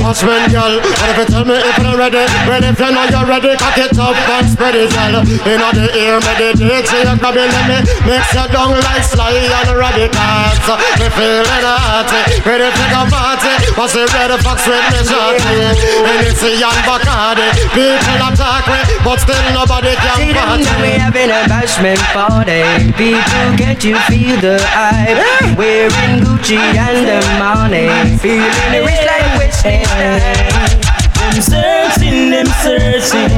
Watchman, 0.03 0.51
girl, 0.51 0.79
what 0.79 1.11
if 1.11 1.19
you 1.19 1.27
tell 1.27 1.45
me 1.45 1.55
if 1.57 1.79
you're 1.79 1.99
ready? 1.99 2.23
Ready 2.47 2.67
if 2.69 2.79
you 2.79 2.91
know 2.93 3.05
you're 3.11 3.27
ready, 3.27 3.57
cock 3.57 3.79
it 3.79 3.99
up 3.99 4.15
and 4.15 4.47
spread 4.47 4.75
it, 4.75 4.91
girl. 4.93 5.25
In 5.25 5.61
the 5.63 5.87
ear, 5.99 6.21
meditate, 6.21 6.87
so 6.87 6.97
you 7.01 7.17
grab 7.19 7.35
it, 7.35 7.49
let 7.49 7.65
me 7.67 7.86
mix 8.07 8.33
you 8.35 8.47
down 8.51 8.77
like 8.87 9.05
Sly 9.05 9.35
and 9.35 9.71
Radicals. 9.77 10.57
Me 10.99 11.07
feeling 11.15 11.67
hearty, 11.67 12.21
ready 12.43 12.69
to 12.69 12.85
go 12.91 13.03
party. 13.11 13.53
What's 13.77 13.95
the 13.95 14.05
red 14.15 14.33
fox 14.43 14.67
with 14.67 14.83
me 14.93 15.01
shorty? 15.07 15.57
And 16.05 16.21
it's 16.27 16.43
a 16.43 16.53
young 16.57 16.79
Bacardi. 16.87 17.49
People 17.73 18.21
attack 18.27 18.65
me, 18.71 18.81
but 19.05 19.19
still 19.21 19.41
nobody 19.55 19.95
can 19.97 20.17
See 20.17 20.33
them 20.33 20.47
party. 20.47 20.65
now 20.65 20.83
we 20.83 20.93
having 20.97 21.31
a 21.31 21.47
bashment 21.51 22.03
party. 22.15 22.63
People, 22.99 23.47
can't 23.59 23.83
you 23.85 23.97
feel 24.11 24.37
the 24.41 24.59
hype? 24.75 25.59
Wearing 25.59 26.23
Gucci 26.25 26.59
and 26.59 27.07
the 27.07 27.21
money. 27.39 27.89
Feeling 28.19 28.85
rich 28.85 29.05
like 29.07 29.27
Snipes. 29.67 30.96
Them 31.37 31.43
searching, 31.43 32.31
them 32.31 32.47
searching. 32.65 33.29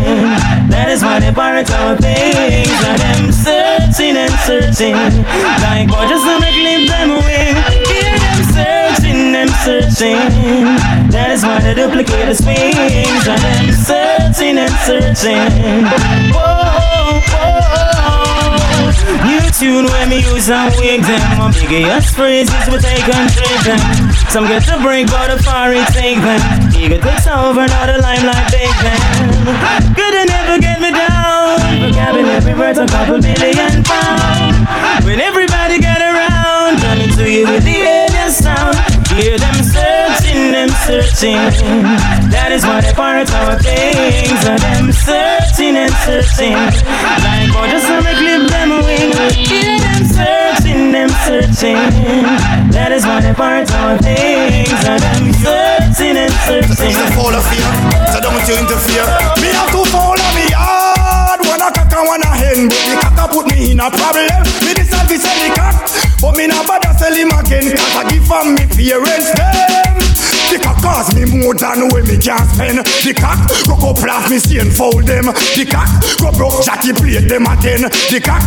That 0.70 0.86
is 0.88 1.02
why 1.02 1.18
they 1.18 1.32
pirate 1.32 1.68
our 1.72 1.96
things. 1.96 2.70
And 2.86 2.94
them 2.94 3.32
searching 3.34 4.14
and 4.14 4.30
searching. 4.46 4.94
Like 4.94 5.90
gorgeous 5.90 6.22
and 6.22 6.38
make 6.38 6.54
leave 6.54 6.86
them 6.86 7.18
away. 7.18 7.58
Hear 7.90 8.14
them 8.22 8.40
searching, 8.54 9.32
them 9.34 9.50
searching. 9.66 10.14
That 11.10 11.34
is 11.34 11.42
why 11.42 11.58
they 11.58 11.74
duplicate 11.74 12.30
the 12.30 12.38
swings. 12.38 13.26
And 13.26 13.42
them 13.42 13.74
searching 13.74 14.58
and 14.62 14.74
searching. 14.86 15.82
Whoa. 16.30 16.67
New 19.24 19.40
tune 19.56 19.86
when 19.88 20.08
me 20.10 20.20
use 20.20 20.50
and 20.50 20.74
wig 20.76 21.00
them. 21.02 21.20
My 21.38 21.52
biggest 21.52 22.14
phrases 22.14 22.54
we 22.68 22.78
take 22.78 23.08
and 23.08 23.30
trade 23.32 23.62
them. 23.64 23.80
Some 24.28 24.46
get 24.46 24.64
to 24.68 24.76
break, 24.82 25.06
but 25.08 25.28
the 25.32 25.38
it 25.40 25.88
take 25.96 26.20
them. 26.20 26.40
Ego 26.76 27.00
takes 27.00 27.26
over, 27.26 27.66
now 27.66 27.86
the 27.86 27.98
limelight 28.02 28.50
big 28.52 28.68
them. 28.84 28.98
Could 29.96 30.14
have 30.14 30.28
never 30.28 30.60
get 30.60 30.80
me 30.80 30.90
down. 30.92 31.60
Every 32.36 32.54
word, 32.54 32.76
a 32.76 32.86
couple 32.86 33.18
million 33.18 33.82
pounds. 33.82 34.17
Searching. 40.88 41.36
That 42.32 42.48
is 42.48 42.64
they 42.64 42.92
pirate 42.96 43.28
our 43.36 43.60
things. 43.60 44.40
And 44.48 44.56
them 44.56 44.88
searching 44.88 45.76
and 45.76 45.92
searching. 46.08 46.56
Like 46.56 47.52
oh, 47.52 47.60
gorgeous 47.60 47.84
and 47.84 48.00
make 48.08 48.20
live 48.24 48.48
them 48.48 48.70
wing. 48.88 49.12
Them 49.12 50.02
searching, 50.08 50.88
them 50.96 51.12
searching. 51.28 51.76
That 52.72 52.96
is 52.96 53.04
they 53.04 53.34
pirate 53.36 53.68
our 53.76 54.00
things. 54.00 54.80
And 54.88 55.00
them 55.04 55.24
searching 55.44 56.16
and 56.16 56.32
searching. 56.48 56.96
It's 56.96 57.12
full 57.12 57.36
of 57.36 57.44
fear, 57.52 57.68
so 58.08 58.24
don't 58.24 58.40
you 58.48 58.56
interfere. 58.56 59.04
Me 59.44 59.52
have 59.52 59.68
to 59.76 59.84
follow 59.92 60.28
me 60.32 60.48
hard. 60.56 61.44
One 61.44 61.60
a 61.60 61.68
cock 61.68 61.92
and 61.92 62.04
one 62.08 62.24
a 62.24 62.32
hen. 62.32 62.72
but 62.72 62.84
the 62.88 62.96
cock 62.96 63.28
put 63.28 63.44
me 63.52 63.76
in 63.76 63.80
a 63.84 63.92
problem. 63.92 64.40
Me 64.64 64.72
decide 64.72 65.04
to 65.04 65.20
sell 65.20 65.36
the 65.36 65.52
cock, 65.52 65.84
but 66.24 66.32
me 66.32 66.48
not 66.48 66.64
bother 66.64 66.96
sell 66.96 67.12
him 67.12 67.28
again. 67.36 67.76
Cause 67.76 67.92
I 67.92 68.08
give 68.08 68.24
from 68.24 68.56
me 68.56 68.64
parents 68.64 69.36
them. 69.36 70.07
The 70.48 70.58
cock 70.62 70.80
cost 70.80 71.14
me 71.14 71.24
more 71.24 71.54
than 71.54 71.88
when 71.92 72.04
me 72.08 72.16
can 72.16 72.40
spend. 72.48 72.78
The 72.80 73.12
cock 73.12 73.36
go 73.68 73.76
go 73.76 73.92
blast 73.92 74.30
me 74.30 74.38
stain 74.38 74.70
fold 74.70 75.04
them. 75.04 75.26
The 75.26 75.64
cock 75.68 75.88
go 76.20 76.32
broke 76.32 76.64
chatty 76.64 76.92
plate 76.92 77.28
them 77.28 77.44
again. 77.44 77.82
The 78.08 78.20
cock 78.24 78.42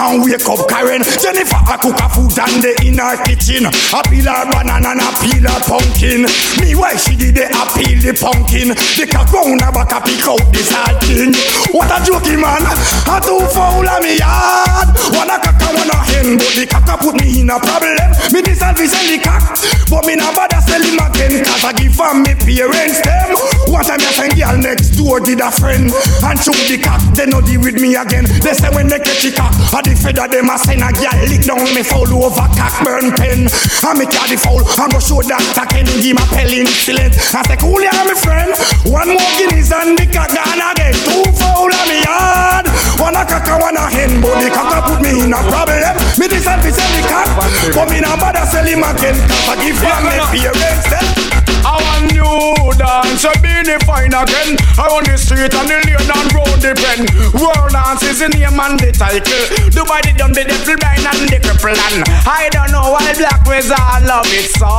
and 0.00 0.24
wake 0.24 0.48
up 0.48 0.64
Karen. 0.64 1.04
Jennifer 1.20 1.60
I 1.60 1.76
cook 1.76 2.00
a 2.00 2.08
food 2.08 2.32
and 2.40 2.64
the 2.64 2.72
in 2.80 2.96
kitchen. 3.28 3.68
I 3.68 4.00
peel 4.08 4.24
her 4.24 4.48
banana 4.48 4.96
and 4.96 5.00
I 5.04 5.10
peel 5.20 5.44
her 5.44 5.60
pumpkin. 5.68 6.24
Me 6.64 6.72
why 6.74 6.96
she 6.96 7.14
did 7.14 7.36
it, 7.36 7.52
I 7.52 7.68
peel 7.76 8.00
the 8.00 8.16
pumpkin. 8.16 8.72
The 8.96 9.04
cock 9.04 9.28
round 9.30 9.60
her 9.60 9.70
I 9.70 9.98
pick 10.00 10.24
out 10.24 10.40
this 10.52 10.72
hard 10.72 10.96
thing. 11.04 11.36
What 11.76 11.92
a 11.92 12.00
jokey 12.00 12.40
man, 12.40 12.64
I 12.64 13.20
too 13.20 13.44
foul 13.52 13.84
of 13.84 14.00
me 14.00 14.16
yard. 14.16 14.88
Wanna 15.12 15.36
cock 15.36 15.60
and 15.60 15.74
wanna 15.76 15.98
hen, 16.08 16.40
but 16.40 16.52
the 16.56 16.64
cock 16.64 16.88
a 16.88 16.94
put 16.96 17.14
me 17.20 17.44
in 17.44 17.52
a 17.52 17.60
problem. 17.60 18.00
Me 18.32 18.40
decide 18.40 18.76
to 18.80 18.88
sell 18.88 19.04
the 19.04 19.20
cock, 19.20 19.44
but 19.92 20.08
me 20.08 20.16
not 20.16 20.32
bother 20.32 20.60
sell 20.64 20.80
him 20.80 20.96
again. 20.96 21.44
Cause 21.44 21.64
I 21.64 21.72
give 21.76 21.92
from 21.92 22.24
me 22.24 22.32
parents 22.34 23.04
them. 23.04 23.36
One 23.68 23.84
time 23.84 24.00
I 24.00 24.10
send 24.16 24.34
girl 24.34 24.56
next 24.56 24.96
door 24.96 25.20
did 25.20 25.40
a 25.40 25.50
friend 25.52 25.92
and 25.92 26.36
shoot 26.40 26.58
the 26.66 26.78
cock, 26.80 27.02
they 27.14 27.26
no 27.26 27.40
deal 27.44 27.60
with 27.60 27.76
me 27.76 27.94
again. 27.94 28.24
They 28.40 28.56
say 28.56 28.70
when 28.72 28.88
they 28.88 28.98
catch 28.98 29.22
the 29.22 29.32
cock, 29.36 29.52
I 29.74 29.82
the 29.90 29.98
feather 29.98 30.28
them 30.30 30.46
a 30.46 30.54
send 30.54 30.86
a 30.86 30.90
girl 30.94 31.18
lick 31.26 31.42
down 31.42 31.66
me 31.74 31.82
foul 31.82 32.06
over 32.22 32.46
cock 32.54 32.74
burn 32.86 33.10
pen. 33.18 33.50
I 33.50 33.90
her 33.98 34.26
the 34.30 34.38
foul, 34.38 34.62
I 34.62 34.86
go 34.86 35.02
show 35.02 35.18
that 35.26 35.42
I 35.58 35.66
can 35.66 35.90
give 35.98 36.14
my 36.14 36.22
pelling 36.30 36.70
silent. 36.70 37.18
I 37.34 37.42
say 37.42 37.58
cool 37.58 37.82
yeah 37.82 38.06
my 38.06 38.14
friend, 38.14 38.54
one 38.86 39.10
more 39.10 39.32
guineas 39.34 39.74
and 39.74 39.98
the 39.98 40.06
cock 40.06 40.30
gone 40.30 40.62
again. 40.62 40.94
Two 41.02 41.26
foul 41.34 41.66
on 41.66 41.86
me 41.90 41.98
yard, 42.06 42.66
one 43.02 43.18
a 43.18 43.22
cock 43.26 43.50
and 43.50 43.58
one 43.58 43.78
a 43.78 43.84
hen, 43.90 44.22
but 44.22 44.38
the 44.38 44.48
cock 44.54 44.70
a 44.70 44.78
put 44.86 45.00
me 45.02 45.26
in 45.26 45.34
a 45.34 45.40
problem. 45.50 45.82
Me 46.22 46.30
decide 46.30 46.62
to 46.62 46.70
sell 46.70 46.90
the 46.94 47.02
cock, 47.10 47.28
but 47.74 47.86
me 47.90 47.98
not 47.98 48.22
bother 48.22 48.46
sell 48.46 48.66
him 48.66 48.86
again. 48.86 49.18
Cause 49.26 49.50
I 49.50 49.54
give 49.58 49.74
him 49.74 49.98
me 50.06 50.14
parents 50.38 51.29
I 51.64 51.74
want 51.78 52.12
new 52.12 52.72
dance, 52.78 53.22
so 53.22 53.30
be 53.42 53.52
the 53.66 53.76
fine 53.84 54.14
again. 54.14 54.56
I 54.78 54.88
on 54.88 55.04
the 55.04 55.16
street 55.18 55.52
and 55.52 55.68
the 55.68 55.78
lane 55.84 56.10
and 56.10 56.30
road 56.34 56.58
the 56.62 56.72
pen. 56.76 57.04
World 57.36 57.72
dance 57.72 58.02
is 58.04 58.20
the 58.20 58.28
name 58.28 58.58
and 58.58 58.78
the 58.78 58.90
title. 58.92 59.44
Dubai 59.74 60.00
the 60.06 60.12
dumb, 60.16 60.32
the 60.32 60.44
devil 60.44 60.76
blind 60.78 61.06
and 61.06 61.28
the 61.28 61.38
cripple 61.40 61.74
and 61.76 62.04
I 62.26 62.48
don't 62.52 62.72
know 62.72 62.92
why 62.94 63.12
black 63.18 63.44
wizard 63.46 64.02
love 64.06 64.28
it 64.30 64.50
so. 64.54 64.70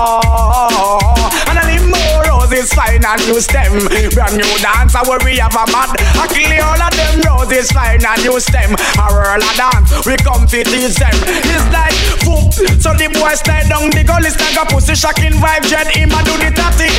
And 1.49 1.57
I 1.60 1.63
need 1.67 1.86
more 1.89 2.23
roses 2.27 2.71
fine 2.73 3.03
and 3.03 3.21
use 3.27 3.47
them. 3.47 3.88
Brand 4.15 4.36
new 4.38 4.53
dance, 4.62 4.95
I 4.95 5.03
worry 5.07 5.38
have 5.38 5.55
a 5.55 5.65
mad. 5.69 5.91
I 6.17 6.25
kill 6.29 6.51
all 6.63 6.81
of 6.81 6.93
them 6.95 7.15
roses 7.27 7.71
fine 7.71 8.03
and 8.03 8.21
use 8.23 8.47
them. 8.49 8.73
A 8.97 9.05
whirl 9.12 9.41
a 9.41 9.51
dance, 9.57 9.89
we 10.05 10.15
come 10.21 10.47
to 10.47 10.60
teach 10.63 10.95
them. 10.97 11.15
It's 11.45 11.67
like 11.73 11.95
boom, 12.23 12.51
so 12.79 12.93
the 12.95 13.07
boys 13.13 13.39
slide 13.41 13.69
down 13.69 13.89
the 13.91 14.03
gully, 14.03 14.31
like 14.31 14.57
a 14.57 14.65
pussy 14.69 14.95
shocking 14.95 15.38
vibe. 15.41 15.65
Jet 15.67 15.88
him 15.95 16.12
a 16.12 16.19
do 16.23 16.36
the 16.38 16.51
tatty. 16.62 16.90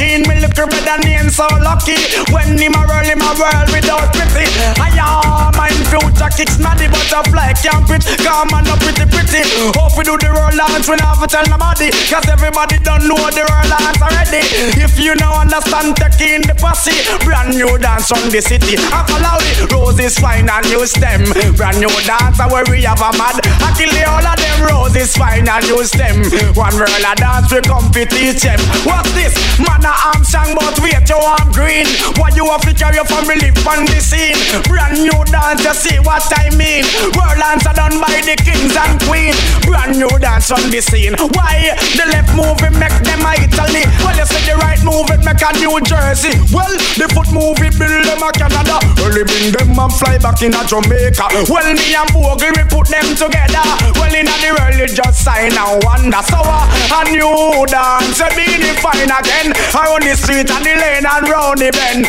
Taking 0.00 0.24
me 0.24 0.40
look 0.40 0.56
better 0.56 0.96
name 1.04 1.28
so 1.28 1.44
lucky. 1.60 1.92
When 2.32 2.56
him 2.56 2.72
a 2.72 2.88
roll 2.88 3.04
him 3.04 3.20
a 3.20 3.36
whirl 3.36 3.68
without 3.68 4.08
pity. 4.16 4.48
I 4.80 4.88
am 4.96 5.52
my 5.52 5.68
future 5.92 6.32
kicks 6.32 6.56
not 6.56 6.80
the 6.80 6.88
butterfly 6.88 7.52
can't 7.60 7.84
quit. 7.84 8.08
Come 8.24 8.48
on 8.56 8.64
up 8.64 8.80
pretty 8.80 9.04
pretty. 9.04 9.44
Hope 9.76 10.00
we 10.00 10.08
do 10.08 10.16
the 10.16 10.32
roll 10.32 10.56
dance 10.56 10.88
when 10.88 11.04
I 11.04 11.12
have 11.12 11.20
to 11.20 11.28
tell 11.28 11.44
nobody. 11.52 11.92
Cause 12.08 12.24
everybody 12.32 12.80
don't 12.80 13.04
know 13.04 13.20
the 13.28 13.44
roll 13.44 13.68
dance 13.68 14.00
already. 14.00 14.40
If 14.80 14.96
you 14.96 15.12
know 15.20 15.36
understand 15.36 16.00
taking 16.00 16.48
the 16.48 16.56
pussy. 16.56 16.96
Brand 17.20 17.60
new 17.60 17.76
dance 17.76 18.08
on 18.08 18.24
the 18.32 18.40
city. 18.40 18.80
I 18.80 19.04
follow 19.04 19.36
it. 19.52 19.68
Roses 19.68 20.16
fine 20.16 20.48
and 20.48 20.64
use 20.72 20.96
them. 20.96 21.28
Brand 21.60 21.76
new 21.76 21.92
dance 22.08 22.40
where 22.48 22.64
we 22.72 22.88
have 22.88 23.04
a 23.04 23.12
mad. 23.20 23.36
I 23.60 23.68
kill 23.76 23.92
the 23.92 24.08
all 24.08 24.24
of 24.24 24.36
them 24.40 24.64
roses 24.64 25.12
fine 25.12 25.44
and 25.44 25.64
use 25.68 25.92
them. 25.92 26.24
One 26.56 26.72
roll 26.72 27.04
dance 27.20 27.52
we 27.52 27.60
come 27.68 27.92
to 27.92 28.08
teach 28.08 28.48
them. 28.48 28.60
What's 28.88 29.12
this? 29.12 29.36
Man 29.60 29.89
a 29.90 30.14
Armstrong 30.14 30.54
but 30.54 30.78
wait 30.78 31.02
you 31.10 31.18
I'm 31.18 31.50
green. 31.50 31.86
Why 32.14 32.30
you 32.38 32.46
have 32.46 32.62
to 32.62 32.72
carry 32.72 32.96
your 32.96 33.08
family 33.10 33.50
on 33.66 33.82
the 33.90 33.98
scene? 33.98 34.38
Brand 34.70 35.02
new 35.02 35.18
dance 35.26 35.62
you 35.66 35.74
see 35.74 35.98
what 36.06 36.22
I 36.30 36.54
mean. 36.54 36.86
World 37.18 37.42
are 37.42 37.74
done 37.74 37.98
by 37.98 38.22
the 38.22 38.38
kings 38.38 38.74
and 38.78 38.94
queen. 39.06 39.34
Brand 39.66 39.98
new 39.98 40.10
dance 40.22 40.50
on 40.54 40.70
the 40.70 40.80
scene. 40.80 41.18
Why 41.34 41.74
the 41.98 42.06
left 42.06 42.30
movie 42.38 42.70
make 42.78 42.94
them 43.02 43.26
a 43.26 43.34
Italy? 43.42 43.84
Well 44.06 44.14
you 44.14 44.26
say 44.26 44.42
the 44.46 44.54
right 44.62 44.80
move 44.86 45.10
it 45.10 45.22
make 45.26 45.42
a 45.42 45.50
New 45.58 45.74
Jersey. 45.82 46.38
Well 46.54 46.70
the 46.94 47.10
foot 47.10 47.30
move 47.34 47.58
it 47.58 47.74
build 47.74 48.06
them 48.06 48.22
a 48.22 48.30
Canada. 48.30 48.78
We 49.10 49.26
bring 49.26 49.50
them 49.50 49.74
and 49.74 49.92
fly 49.98 50.18
back 50.22 50.38
in 50.46 50.54
a 50.54 50.62
Jamaica. 50.62 51.50
Well 51.50 51.70
me 51.74 51.98
and 51.98 52.10
Bogle 52.14 52.54
we 52.54 52.62
put 52.70 52.86
them 52.86 53.06
together. 53.18 53.64
Well 53.98 54.14
in 54.14 54.26
the 54.26 54.50
you 54.80 54.88
just 54.88 55.24
sign 55.24 55.52
and 55.52 55.84
wonder. 55.84 56.22
So 56.24 56.40
uh, 56.40 56.96
a 56.96 57.00
new 57.12 57.66
dance 57.68 58.22
be 58.32 58.48
the 58.64 58.72
fine 58.80 59.12
again. 59.12 59.52
On 59.88 60.02
the 60.02 60.16
street 60.16 60.50
and 60.50 60.64
the 60.64 60.74
lane 60.76 61.06
and 61.06 61.24
round 61.28 61.58
the 61.60 61.70
bend. 61.72 62.04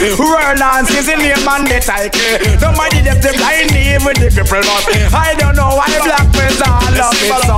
Dance 0.62 0.92
is 0.94 1.06
the 1.08 1.16
name 1.18 1.48
and 1.48 1.66
the 1.68 1.80
title. 1.80 2.22
Nobody 2.62 3.02
left 3.04 3.24
them 3.24 3.36
blind 3.36 3.76
even 3.76 4.16
the 4.20 4.30
cripple 4.30 4.62
not. 4.62 4.88
I 5.14 5.36
don't 5.36 5.56
know 5.56 5.74
why 5.76 5.90
black 6.04 6.28
men 6.32 6.54
all 6.64 6.86
love 6.96 7.18
it 7.18 7.34
so. 7.44 7.58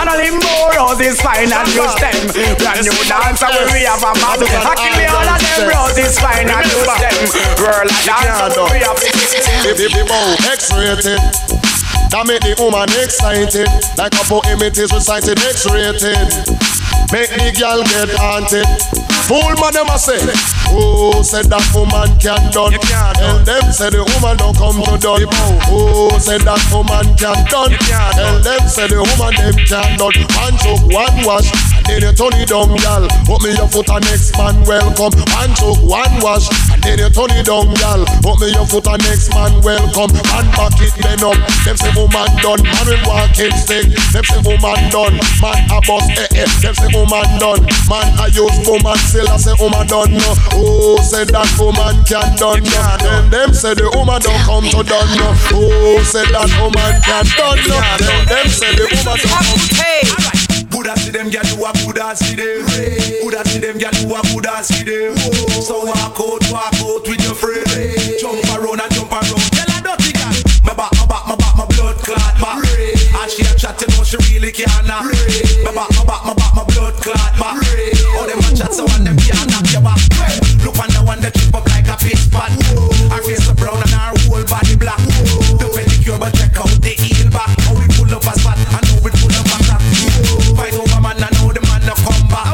And 0.00 0.08
a 0.08 0.14
limbo 0.16 0.54
roses 0.76 1.20
fine 1.20 1.52
and 1.52 1.68
use 1.72 1.96
them. 1.98 2.18
Brand 2.56 2.84
new 2.84 2.94
dancer 3.04 3.50
where 3.52 3.68
we 3.74 3.84
have 3.84 4.00
a 4.00 4.12
map. 4.22 4.40
I 4.40 4.74
kill 4.76 4.96
the 4.96 5.06
all 5.12 5.28
of 5.28 5.40
them 5.40 5.68
roses 5.68 6.16
fine 6.18 6.48
and 6.48 6.66
use 6.66 6.94
them. 6.98 7.16
World 7.60 7.90
dancer 8.04 8.64
we 8.70 8.80
have 8.80 8.98
the 8.98 10.04
bow 10.08 10.36
X-rated 10.52 11.20
that 12.10 12.26
make 12.26 12.42
the 12.44 12.54
woman 12.60 12.88
excited 13.00 13.68
Like 13.96 14.12
a 14.12 14.24
poem 14.28 14.60
it 14.60 14.76
is 14.76 14.92
recited 14.92 15.38
X-rated 15.38 16.81
Make 17.12 17.30
the 17.30 17.52
girl 17.58 17.82
get 17.84 18.10
haunted 18.16 18.66
Fool 19.28 19.54
man 19.60 19.72
them 19.72 19.88
a 19.92 19.98
say 19.98 20.18
Oh, 20.72 21.20
said 21.20 21.52
that 21.52 21.62
woman 21.76 22.08
can 22.16 22.40
done? 22.48 22.72
Tell 22.80 23.38
them 23.44 23.66
say 23.70 23.92
the 23.92 24.00
woman 24.00 24.40
don't 24.40 24.56
come 24.56 24.80
to 24.80 24.96
done. 24.96 25.28
Oh, 25.68 26.16
said 26.16 26.48
that 26.48 26.64
woman 26.72 27.12
can 27.20 27.36
done? 27.52 27.76
Tell 28.16 28.40
them 28.40 28.62
say 28.72 28.88
the 28.88 29.04
woman 29.04 29.36
them 29.36 29.52
can 29.68 30.00
done. 30.00 30.16
One 30.40 30.56
choke, 30.56 30.84
one 30.88 31.18
wash 31.28 31.52
And 31.76 31.84
then 31.84 32.00
you 32.08 32.12
turn 32.16 32.32
it 32.40 32.48
down, 32.48 32.72
girl 32.72 33.04
Put 33.28 33.44
me 33.44 33.52
your 33.52 33.68
foot 33.68 33.92
and 33.92 34.00
next 34.08 34.32
man 34.40 34.56
welcome. 34.64 35.12
One 35.12 35.52
choke, 35.60 35.84
one 35.84 36.14
wash 36.24 36.48
And 36.72 36.80
then 36.80 37.04
you 37.04 37.12
turn 37.12 37.36
it 37.36 37.44
down, 37.44 37.68
girl 37.76 38.02
Put 38.24 38.40
me 38.40 38.48
your 38.56 38.64
foot 38.64 38.88
and 38.88 39.02
next 39.04 39.28
man 39.36 39.52
welcome. 39.60 40.12
And 40.12 40.48
back 40.56 40.76
it 40.80 40.94
bend 41.04 41.22
up. 41.22 41.36
Them 41.64 41.76
say 41.76 41.92
woman 41.92 42.28
done. 42.40 42.62
Man 42.64 42.86
with 42.88 43.04
walking 43.04 43.54
stick. 43.60 43.92
Them 44.12 44.24
say 44.24 44.40
woman 44.40 44.80
done. 44.88 45.16
Man 45.40 45.58
a 45.68 45.78
boss 45.84 46.08
eh 46.16 46.42
eh. 46.42 46.48
Them 46.64 46.74
say 46.82 46.90
oh, 46.94 47.06
woman 47.06 47.30
done. 47.38 47.62
Man 47.86 48.08
a 48.18 48.26
use 48.30 48.58
woman 48.66 48.96
Still 49.06 49.28
I 49.28 49.36
say 49.36 49.54
oh, 49.58 49.70
woman 49.70 49.86
done. 49.86 50.12
No 50.18 50.30
Oh 50.52 50.98
say 51.02 51.24
that 51.24 51.48
woman 51.58 52.02
can 52.04 52.34
done? 52.36 52.62
No 52.66 52.82
Then 52.98 53.30
them 53.30 53.54
say 53.54 53.74
the 53.74 53.86
woman 53.94 54.18
don't 54.22 54.42
come 54.42 54.66
to 54.66 54.82
done. 54.82 55.10
No 55.18 55.28
Oh 55.54 56.02
say 56.02 56.26
that 56.34 56.50
woman 56.58 56.94
can 57.06 57.26
done? 57.38 57.60
No 57.70 57.78
Then 58.02 58.22
them 58.26 58.48
say 58.50 58.74
the 58.74 58.86
woman 58.90 59.16
don't 59.22 59.30
come 59.30 59.62
Hey 59.78 60.02
Buddha 60.72 60.96
see 60.96 61.12
them 61.12 61.28
gyal 61.28 61.44
do 61.52 61.62
a 61.62 61.70
Buddha 61.84 62.16
see 62.16 62.34
them. 62.34 62.64
Buddha 63.20 63.44
see 63.44 63.60
them 63.60 63.76
gyal 63.76 63.92
do 63.92 64.08
a 64.08 64.20
Buddha 64.32 64.64
see 64.64 64.82
them. 64.82 65.12
So 65.60 65.84
walk 65.84 66.16
out, 66.16 66.42
walk 66.48 66.74
out 66.80 67.04
with 67.04 67.22
your 67.22 67.36
friend. 67.36 67.60
Jump 68.18 68.40
around 68.56 68.80
and 68.80 68.92
jump 68.96 69.12
around. 69.12 69.52
Tell 69.52 69.68
her 69.68 69.82
dirty 69.84 70.16
girl 70.16 70.32
My 70.64 70.72
back, 70.72 70.90
my 70.96 71.04
back, 71.04 71.28
my 71.28 71.36
back, 71.36 71.54
my 71.60 71.66
blood 71.76 71.96
clot 72.00 72.34
back 72.40 72.64
And 72.64 73.30
she 73.30 73.44
a 73.44 73.52
chat, 73.54 73.76
you 73.84 73.88
know 73.92 74.02
she 74.02 74.16
really 74.32 74.50
can't 74.50 74.88
My 74.88 75.72
back, 75.76 75.90
my 75.92 76.04
back, 76.08 76.24
my 76.24 76.34
back, 76.34 76.41
blood 76.82 76.98
clot 76.98 77.32
back 77.38 77.62
All 78.18 78.26
them 78.26 78.42
a 78.42 78.50
chat 78.56 78.74
so 78.74 78.82
and 78.98 79.06
them 79.06 79.16
can't 79.16 79.46
knock 79.54 79.70
your 79.70 79.82
back. 79.82 80.02
Look 80.66 80.78
on 80.82 80.90
the 80.90 81.02
one 81.06 81.20
that 81.22 81.34
trip 81.34 81.54
up 81.54 81.66
like 81.70 81.86
a 81.86 81.96
pitch 82.02 82.26
pot. 82.34 82.50
Her 83.10 83.22
face 83.22 83.46
a 83.46 83.54
brown 83.54 83.78
and 83.78 83.94
her 83.94 84.10
whole 84.26 84.42
body 84.50 84.74
black. 84.74 84.98
The 85.62 85.66
pedicure 85.70 86.18
but 86.18 86.34
check 86.34 86.58
out 86.58 86.74
the 86.82 86.92
heel 86.98 87.30
back. 87.30 87.54
How 87.62 87.78
we 87.78 87.86
pull 87.94 88.10
up 88.10 88.26
a 88.26 88.32
spot 88.34 88.58
and 88.58 88.66
how 88.66 88.98
we 88.98 89.10
pull 89.14 89.30
up 89.30 89.46
a 89.46 89.58
crack 89.62 89.82
Fight 90.58 90.74
over 90.74 90.98
man 90.98 91.22
and 91.22 91.34
know 91.38 91.54
the 91.54 91.62
man 91.70 91.82
no 91.86 91.94
come 92.02 92.26
back. 92.26 92.50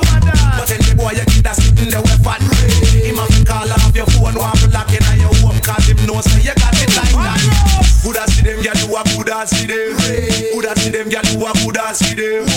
But 0.61 0.69
the 0.69 0.93
boy 0.93 1.17
you 1.17 1.25
get 1.25 1.45
that 1.49 1.57
sitting 1.57 1.89
there 1.89 2.05
with 2.05 2.21
fat. 2.21 2.45
Him 2.93 3.17
have 3.17 3.33
to 3.33 3.41
call 3.49 3.71
off 3.73 3.97
your 3.97 4.09
phone 4.13 4.37
want 4.37 4.61
to 4.61 4.69
lock 4.69 4.93
in 4.93 5.05
on 5.09 5.17
your 5.17 5.33
home 5.41 5.57
Cause 5.65 5.89
him 5.89 6.01
know 6.05 6.21
say 6.21 6.45
you 6.45 6.53
got 6.53 6.77
it 6.77 6.93
like 6.93 7.17
that 7.17 7.41
Buddha 8.05 8.25
see 8.29 8.45
them 8.45 8.61
gyal 8.61 8.77
do 8.77 8.93
a 8.93 9.01
Buddha 9.17 9.47
see 9.49 9.65
them. 9.65 9.97
Buddha 10.53 10.73
see 10.77 10.91
them 10.93 11.09
gyal 11.09 11.25
do 11.33 11.45
a 11.45 11.51
Buddha 11.65 11.95
see 11.95 12.15
them 12.15 12.48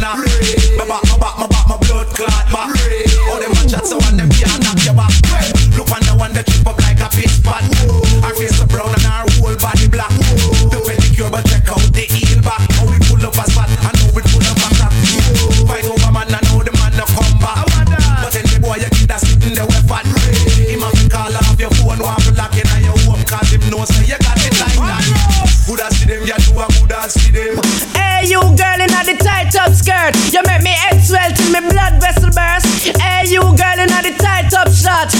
know 0.00 0.24
she 0.42 0.61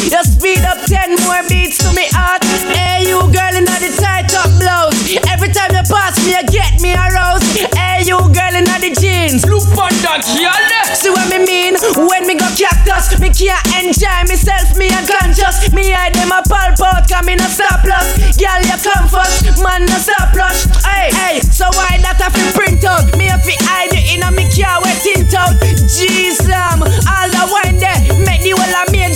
You 0.09 0.23
speed 0.25 0.65
up 0.65 0.81
ten 0.89 1.17
more 1.25 1.43
beats 1.49 1.79
to 1.85 1.93
me 1.95 2.09
heart. 2.13 2.43
Hey, 2.73 3.05
you 3.09 3.21
girl 3.33 3.55
in 3.55 3.65
the 3.65 3.91
tight 4.01 4.33
up 4.35 4.51
blouse. 4.59 4.97
Every 5.29 5.53
time 5.53 5.73
you 5.73 5.85
pass 5.89 6.17
me, 6.25 6.33
you 6.35 6.45
get 6.49 6.81
me 6.81 6.95
aroused. 6.95 7.45
Hey, 7.77 8.03
you 8.05 8.19
girl 8.33 8.55
in 8.57 8.65
the 8.65 8.91
jeans. 8.99 9.47
Look 9.47 9.71
on 9.79 9.95
that, 10.03 10.27
yeah. 10.35 10.59
See 10.99 11.09
what 11.09 11.31
me 11.31 11.47
mean? 11.47 11.79
When 11.95 12.27
me 12.27 12.35
go 12.35 12.51
cactus, 12.59 13.15
me 13.23 13.31
can't 13.31 13.63
enjoy 13.79 14.27
myself, 14.27 14.75
me 14.75 14.91
unconscious. 14.91 15.71
Me 15.71 15.95
I 15.95 16.11
them 16.11 16.35
a 16.35 16.43
pulp 16.43 16.83
out, 16.83 17.07
come 17.07 17.31
in 17.31 17.39
a 17.39 17.49
stop 17.49 17.87
loss. 17.87 18.37
Girl, 18.37 18.61
you 18.67 18.79
come 18.83 19.07
first, 19.07 19.63
man, 19.63 19.87
no 19.87 19.97
stop 20.03 20.35
rush. 20.35 20.67
Hey, 20.83 21.15
hey, 21.15 21.41
so 21.41 21.71
why 21.79 22.03
that 22.03 22.19
I 22.19 22.29
fi 22.29 22.43
print 22.59 22.83
out? 22.83 23.07
Me 23.15 23.31
a 23.31 23.39
fi 23.39 23.55
hide 23.71 23.95
it 23.95 24.19
in 24.19 24.27
a 24.27 24.31
me 24.35 24.51
car 24.51 24.83
wet 24.83 24.99
tint 25.01 25.33
out. 25.33 25.55
Jeez, 25.87 26.43
um, 26.51 26.83
all 26.83 27.29
the 27.31 27.45
wine 27.49 27.79
there, 27.79 28.03
make 28.27 28.43
the 28.43 28.53
whole 28.59 28.75
of 28.83 28.91
Main 28.91 29.12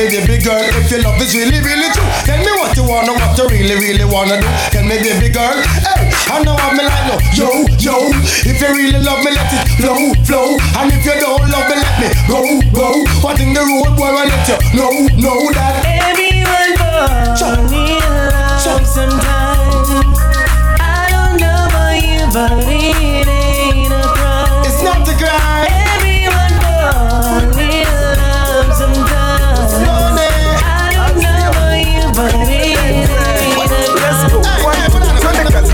me, 0.00 0.08
baby 0.08 0.40
girl, 0.40 0.64
if 0.64 0.90
your 0.90 1.02
love 1.02 1.20
is 1.20 1.34
really, 1.34 1.60
really 1.60 1.88
true. 1.92 2.08
Tell 2.24 2.40
me 2.40 2.52
what 2.56 2.72
you 2.76 2.84
wanna, 2.88 3.12
what 3.12 3.36
you 3.36 3.46
really, 3.48 3.76
really 3.76 4.06
wanna 4.08 4.40
do. 4.40 4.48
Tell 4.72 4.84
me, 4.84 4.96
baby 4.96 5.28
girl, 5.28 5.52
hey, 5.84 6.08
I 6.32 6.40
know 6.40 6.56
I'm 6.56 6.76
like, 6.76 7.04
no, 7.04 7.16
yo, 7.36 7.48
yo. 7.76 8.08
If 8.48 8.60
you 8.60 8.70
really 8.72 9.00
love 9.04 9.20
me, 9.24 9.32
let 9.36 9.52
it 9.52 9.68
flow, 9.76 10.00
flow. 10.24 10.56
And 10.80 10.88
if 10.92 11.04
you 11.04 11.16
don't 11.20 11.44
love 11.52 11.68
me, 11.68 11.76
let 11.76 11.94
me 12.00 12.08
go, 12.32 12.40
go. 12.72 12.88
What 13.20 13.40
in 13.40 13.52
the 13.52 13.60
road, 13.60 13.92
boy, 13.96 14.08
I 14.08 14.24
let 14.24 14.48
you 14.48 14.56
know, 14.72 14.92
know 15.20 15.40
that. 15.52 15.84
Everyone 15.84 16.72
fall 16.80 17.60
in 17.68 18.00
love 18.32 18.86
sometimes. 18.88 20.16
I 20.80 21.12
don't 21.12 21.36
know 21.36 21.68
about 21.68 22.00
you, 22.00 22.24
but 22.32 22.56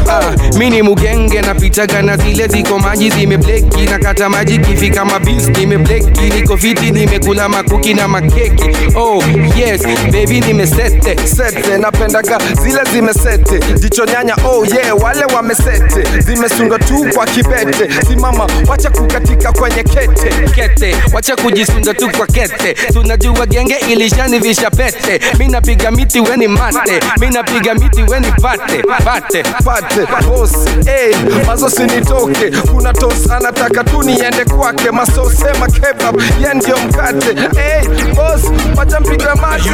Ah, 0.09 0.36
mini 0.59 0.83
mugenge 0.83 1.41
napitaga 1.43 2.03
na 2.03 2.17
zile 2.17 2.49
ziko 2.49 2.79
maji 2.79 3.11
zimebleki 3.11 3.81
na 3.83 3.99
kata 3.99 4.29
maji 4.29 4.59
kifika 4.59 5.05
mabis 5.05 5.49
nimebleki 5.49 6.21
niko 6.21 6.57
fiti 6.57 6.91
nimekula 6.91 7.49
makuki 7.49 7.95
na 7.95 8.09
makeki. 8.09 8.71
Oh 8.97 9.23
yes 9.57 9.83
baby 10.13 10.41
nimesete 10.41 11.17
sete 11.27 11.79
napendaga 11.79 12.39
zile 12.63 12.81
zimesete 12.93 13.61
jicho 13.79 14.05
nyanya 14.05 14.37
oh 14.49 14.65
yeah 14.67 15.03
wale 15.03 15.25
wamesete 15.25 16.21
zimesunga 16.21 16.79
tu 16.79 17.07
kwa 17.15 17.27
kibete. 17.27 17.89
Simama 18.09 18.47
wacha 18.69 18.91
kukatika 18.91 19.53
kwenye 19.53 19.83
kete. 19.83 20.31
Kete 20.55 20.97
wacha 21.13 21.37
kujisunga 21.37 21.95
tu 21.95 22.11
kwa 22.17 22.27
kete. 22.27 22.75
Tunajua 22.75 23.47
genge 23.47 23.77
ilishanivisha 23.89 24.71
pete. 24.71 25.21
Mi 25.39 25.49
napiga 25.49 25.91
miti 25.91 26.21
weni 26.21 26.49
mate. 26.49 27.01
Mi 27.21 27.31
napiga 27.31 27.75
miti 27.75 28.03
weni 28.03 28.27
pate 28.43 28.83
pate 29.05 29.43
pate 29.65 30.07
bos 30.47 30.87
hey, 30.87 31.11
eh, 31.11 31.47
mazo 31.47 31.69
sinitoke 31.69 32.51
kuna 32.71 32.93
tos 32.93 33.31
anataka 33.31 33.85
tu 33.85 34.03
niende 34.03 34.45
kwake 34.45 34.91
masosema 34.91 35.67
kebab 35.67 36.21
ye 36.41 36.55
ndio 36.55 36.77
mkate 36.77 37.31
eh, 37.31 37.51
hey, 37.57 38.15
bos 38.15 38.43
wacha 38.77 39.01
mpiga 39.01 39.35
mate 39.35 39.63
You 39.67 39.73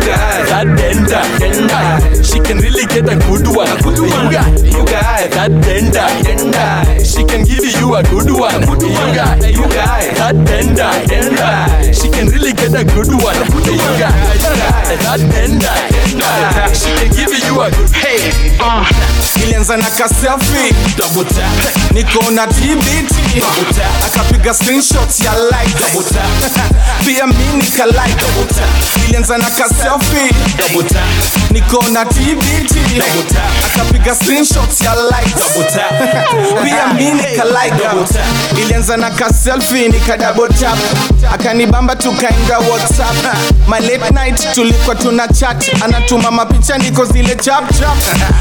got, 0.00 0.48
that 0.48 0.66
denda, 0.76 1.22
denda. 1.38 2.24
She 2.24 2.38
can 2.40 2.58
really 2.58 2.86
get 2.86 3.08
a 3.08 3.16
good 3.26 3.46
one. 3.46 3.68
You 3.86 4.30
got, 4.30 4.62
you 4.62 4.84
got 4.84 5.30
that 5.30 5.50
denda. 5.62 7.04
She 7.04 7.24
can 7.24 7.44
give 7.44 7.64
you 7.64 7.94
a 7.94 8.02
good 8.02 8.30
one. 8.30 8.62
You 8.62 9.14
got, 9.14 9.42
you 9.50 9.62
got 9.62 10.02
that 10.18 10.36
denda, 10.46 10.90
denda. 11.06 11.94
She 11.94 12.08
can 12.10 12.28
really 12.28 12.45
a 12.76 12.84
good 12.84 13.08
one. 13.22 13.36
Got, 13.36 13.66
you 13.66 13.78
got 13.98 14.12
that 15.00 15.20
denda, 15.32 15.72
denda. 16.04 16.68
She 16.74 16.90
can 16.92 17.08
give 17.16 17.32
you 17.32 17.60
a 17.60 17.70
good. 17.70 17.90
Hey, 17.96 18.30
uh, 18.60 18.84
nilianza 19.40 19.76
na 19.76 19.90
kaselfi 19.90 20.74
double 20.96 21.24
tap 21.24 21.52
akapiga 24.06 24.54
screenshots 24.54 25.20
ya 25.20 25.32
like 25.34 25.76
pia 27.04 27.26
mi 27.26 27.44
nika 27.56 27.86
na 29.38 29.50
kaselfi 29.50 30.34
double 30.58 30.88
tap 30.88 31.08
akapiga 33.66 34.14
screenshots 34.14 34.80
ya 34.80 34.94
like. 34.94 35.34
Pia 36.64 36.86
mi 36.94 37.10
nika 37.10 37.44
na 38.96 39.10
kaselfi 39.10 39.88
nika 39.88 40.16
akanibamba 41.34 41.96
tukaenda 41.96 42.58
whatsapp 42.70 43.16
my 43.68 43.78
late 43.80 44.10
night 44.14 44.54
tulikuwa 44.54 44.94
tuna 44.96 45.28
chat. 45.28 45.82
Anatuma 45.84 46.30
mapicha 46.30 46.78
niko 46.78 47.04
zile 47.04 47.34
chap 47.36 47.64
chap 47.78 47.96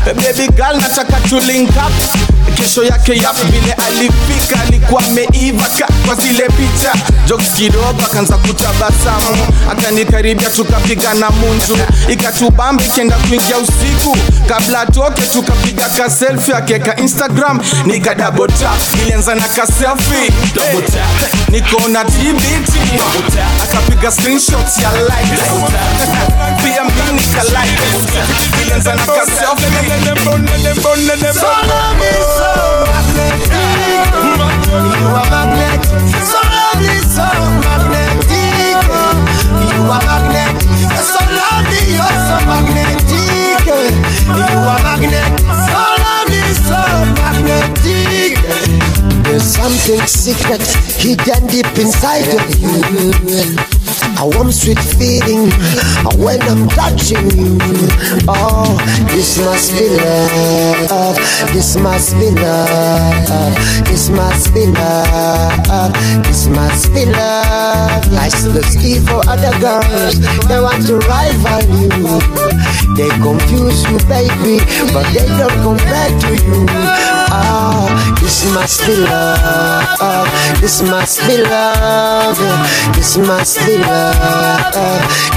baby 0.06 0.48
girl 0.56 0.78
nataka 0.82 1.20
tulink 1.30 1.70
up. 1.70 2.18
Kesho 2.56 2.84
yake 2.84 3.16
yap 3.18 3.36
vile 3.52 3.74
alifika 3.74 4.62
alikuwa 4.62 5.04
ameiva 5.06 5.66
kwa 6.06 6.16
zile 6.16 6.44
picha. 6.50 6.94
Jokes 7.28 7.48
kidogo 7.56 8.02
akaanza 8.06 8.38
kutabasamu. 8.38 9.48
Akanikaribia 9.72 10.50
tukapigana 10.50 11.30
munju 11.30 11.78
ikatubamba 12.10 12.84
ikienda 12.84 13.16
kuingia 13.16 13.58
usiku. 13.58 14.18
Kabla 14.48 14.80
atoke 14.82 15.22
tukapiga 15.22 15.90
kaselfi 15.90 16.54
akeka 16.54 16.96
instagram. 17.02 17.60
Nikadabota 17.86 18.70
ilianza 19.02 19.36
na 19.36 19.44
ka 19.48 19.68
selfie. 19.68 20.32
Double 20.56 20.82
tap 20.82 21.34
niko 21.50 21.88
na 21.88 22.04
tbt 22.06 22.74
double 22.98 23.30
tap 24.06 24.12
akapiga 24.12 24.12
screenshots 24.12 24.78
ya 24.82 24.90
like 24.92 25.36
double 25.36 25.70
tap 25.70 26.62
pia 26.62 26.84
mimi 26.84 27.12
nika 27.18 27.42
like 27.54 27.74
double 27.78 28.06
tap 28.14 28.30
nilianza 28.58 28.96
na 28.96 29.06
ka 29.06 29.26
selfie 29.26 29.76
So 31.36 31.48
love 31.58 32.06
so 32.36 32.48
magnetic. 32.86 34.10
You 34.76 35.08
are 35.16 35.30
magnetic. 35.30 35.84
So 36.30 36.40
lovely, 36.54 36.98
so 37.16 37.28
magnetic. 37.66 38.86
You 39.74 39.82
are 39.90 40.04
magnetic. 40.06 40.70
So 41.10 41.22
lovely, 41.38 41.82
you're 41.96 42.20
so 42.28 42.38
magnetic. 42.46 43.66
You 43.66 44.60
are 44.74 44.82
magnetic. 44.84 45.46
So 45.66 45.82
lovely, 46.04 46.44
so 46.68 46.82
magnetic. 47.22 48.34
There's 49.24 49.48
something 49.56 50.02
secret 50.08 50.66
hidden 51.02 51.48
deep 51.48 51.78
inside 51.78 52.28
of 52.34 52.46
you. 52.60 53.85
A 54.18 54.28
warm 54.28 54.52
sweet 54.52 54.80
feeling 54.80 55.52
when 56.18 56.42
I'm 56.44 56.68
touching 56.70 57.30
you. 57.36 57.58
Oh, 58.28 58.78
this 59.12 59.38
must 59.38 59.74
be 59.74 59.90
love. 59.90 61.18
This 61.54 61.76
must 61.76 62.16
be 62.16 62.32
love. 62.32 63.56
This 63.86 64.10
must 64.10 64.54
be 64.54 64.66
love. 64.68 65.94
This 66.24 66.48
must 66.48 66.94
be 66.94 67.06
love. 67.06 68.14
I 68.14 68.30
still 68.30 68.64
see 68.64 69.00
for 69.00 69.22
other 69.28 69.52
girls. 69.60 70.20
They 70.48 70.60
want 70.60 70.86
to 70.88 70.98
rival 71.08 71.64
you. 71.76 71.90
They 72.96 73.10
confuse 73.20 73.84
you, 73.84 74.00
baby, 74.08 74.64
but 74.94 75.06
they 75.14 75.28
don't 75.38 75.62
compare 75.62 76.20
to 76.20 76.36
you 76.46 76.85
must 78.66 78.82
be 78.88 78.96
love. 78.98 80.28
This 80.60 80.82
must 80.82 81.22
be 81.28 81.38
love. 81.38 82.36
This 82.96 83.16
must 83.16 83.60
be 83.64 83.78
love. 83.78 84.74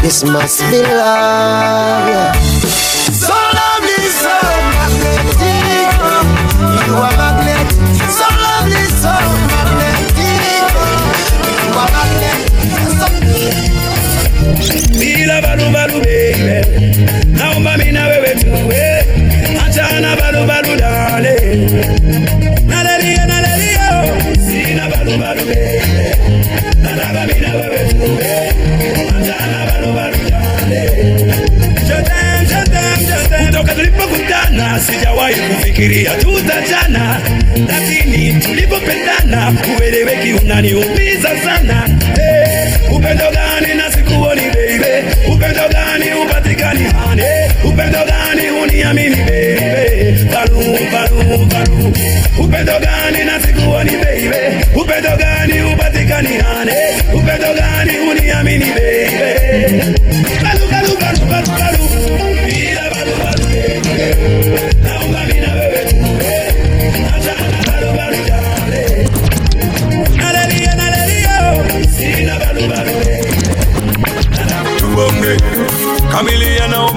This 0.00 0.24
must 0.24 0.60
be 0.70 0.80
love. 0.80 2.34
So 3.12 3.34
lovely, 3.58 4.00
so 4.22 4.32
magnetic. 4.72 5.92
You 6.88 6.94
are 7.04 7.16
magnetic. 7.20 7.76
So 8.16 8.24
lovely, 8.46 8.84
so 8.96 9.12
magnetic. 9.52 10.72
You 11.52 11.76
are 11.82 11.90
magnetic. 11.92 12.48
Be 14.98 15.26
love, 15.26 15.44
balu 15.44 15.66
balu 15.76 16.00
baby, 16.00 16.56
naomba 17.36 17.76
mimi 17.76 17.92
na 17.92 18.06
wewe 18.06 18.34
tuwe, 18.40 19.04
achana 19.66 20.16
balu 20.16 20.46
balu 20.46 20.76
darling. 20.76 22.27
Nafikiria 35.48 36.10
tutachana, 36.14 37.20
lakini 37.68 38.40
tulipopendana 38.40 39.54
ueleweki 39.80 40.32
unaniumiza 40.32 41.28
sana. 41.44 41.88
Hey, 42.16 42.96
upendo 42.96 43.24
gani 43.30 43.74
na 43.74 43.92
sikuoni 43.92 44.40
baby, 44.42 45.06
upendo 45.34 45.68
gani 45.68 46.04
upatikani 46.24 46.84
hane, 46.84 47.24
upendo 47.64 47.98
gani 48.04 48.50
uniamini 48.62 49.16
baby, 49.16 50.24
baru 50.32 50.78
baru 50.92 51.46
baru, 51.46 51.92
upendo 52.38 52.72
gani 52.80 53.24
na 53.24 53.40
sikuoni 53.40 53.57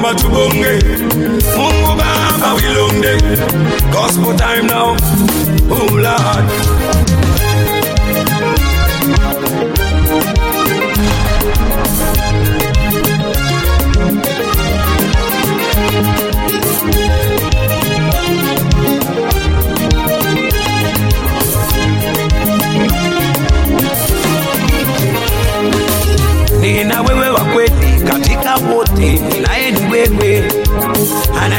naomba 0.02 0.16
tubonge 0.16 0.80
mungu 1.58 1.96
baba 1.98 2.54
wilonde 2.54 3.18
gospel 3.92 4.36
time 4.36 4.68
now. 4.68 4.96
Oh 5.70 5.96
lord 5.96 6.91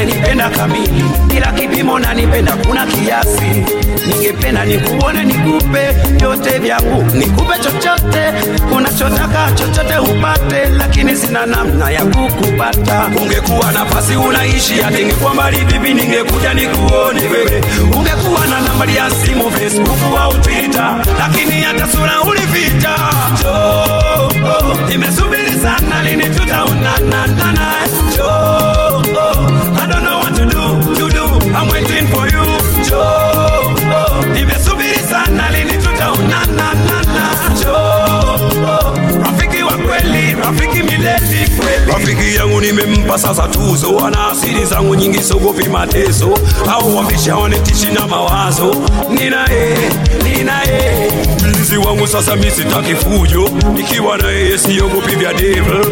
ananipenda 0.03 0.49
kamili 0.49 1.03
bila 1.27 1.51
kipimo, 1.51 1.99
nanipenda 1.99 2.51
kuna 2.53 2.85
kiasi. 2.85 3.63
Ningependa 4.07 4.65
nikuone, 4.65 5.23
nikupe 5.23 5.91
vyote 6.17 6.59
vyangu, 6.59 7.03
nikupe 7.13 7.53
chochote 7.59 8.33
unachotaka, 8.75 9.51
chochote 9.51 9.97
upate, 9.97 10.65
lakini 10.77 11.15
sina 11.15 11.45
namna 11.45 11.89
ya 11.91 12.05
kukupata. 12.05 13.09
Ungekuwa 13.21 13.71
nafasi 13.71 14.15
unaishi, 14.15 14.73
hata 14.81 14.99
ingekuwa 14.99 15.33
mbali 15.33 15.57
vipi, 15.57 15.93
ningekuja 15.93 16.53
nikuone 16.53 17.21
wewe. 17.21 17.63
Ungekuwa 17.97 18.47
na 18.47 18.61
nambari 18.61 18.95
ya 18.95 19.09
simu, 19.11 19.51
Facebook 19.51 19.97
au 20.21 20.33
Twitter, 20.33 20.95
lakini 21.19 21.61
hata 21.61 21.87
sura 21.87 22.21
ulificha. 22.21 22.95
Oh, 23.45 24.27
oh, 24.47 24.89
nimesubiri 24.89 25.51
sana, 25.63 26.03
lini 26.03 26.23
tutaonana 26.35 27.27
Rafiki 42.13 42.35
yangu 42.35 42.61
nimempa 42.61 43.17
sasa 43.19 43.47
tuzo, 43.47 43.99
ana 44.05 44.27
asili 44.27 44.65
zangu 44.65 44.95
nyingi, 44.95 45.23
sogopi 45.23 45.69
mateso 45.69 46.37
au 46.71 46.95
wambisha 46.97 47.35
wanitishi 47.35 47.85
na 47.91 48.07
mawazo. 48.07 48.75
Ninaye, 49.09 49.77
ninaye 50.23 51.11
mlinzi 51.43 51.77
wangu 51.77 52.07
sasa, 52.07 52.35
mimi 52.35 52.51
sitaki 52.51 52.95
fujo, 52.95 53.49
nikiwa 53.73 54.17
na 54.17 54.27
yeye 54.31 54.57
siogopi 54.57 55.15
vya 55.15 55.33
devil. 55.33 55.85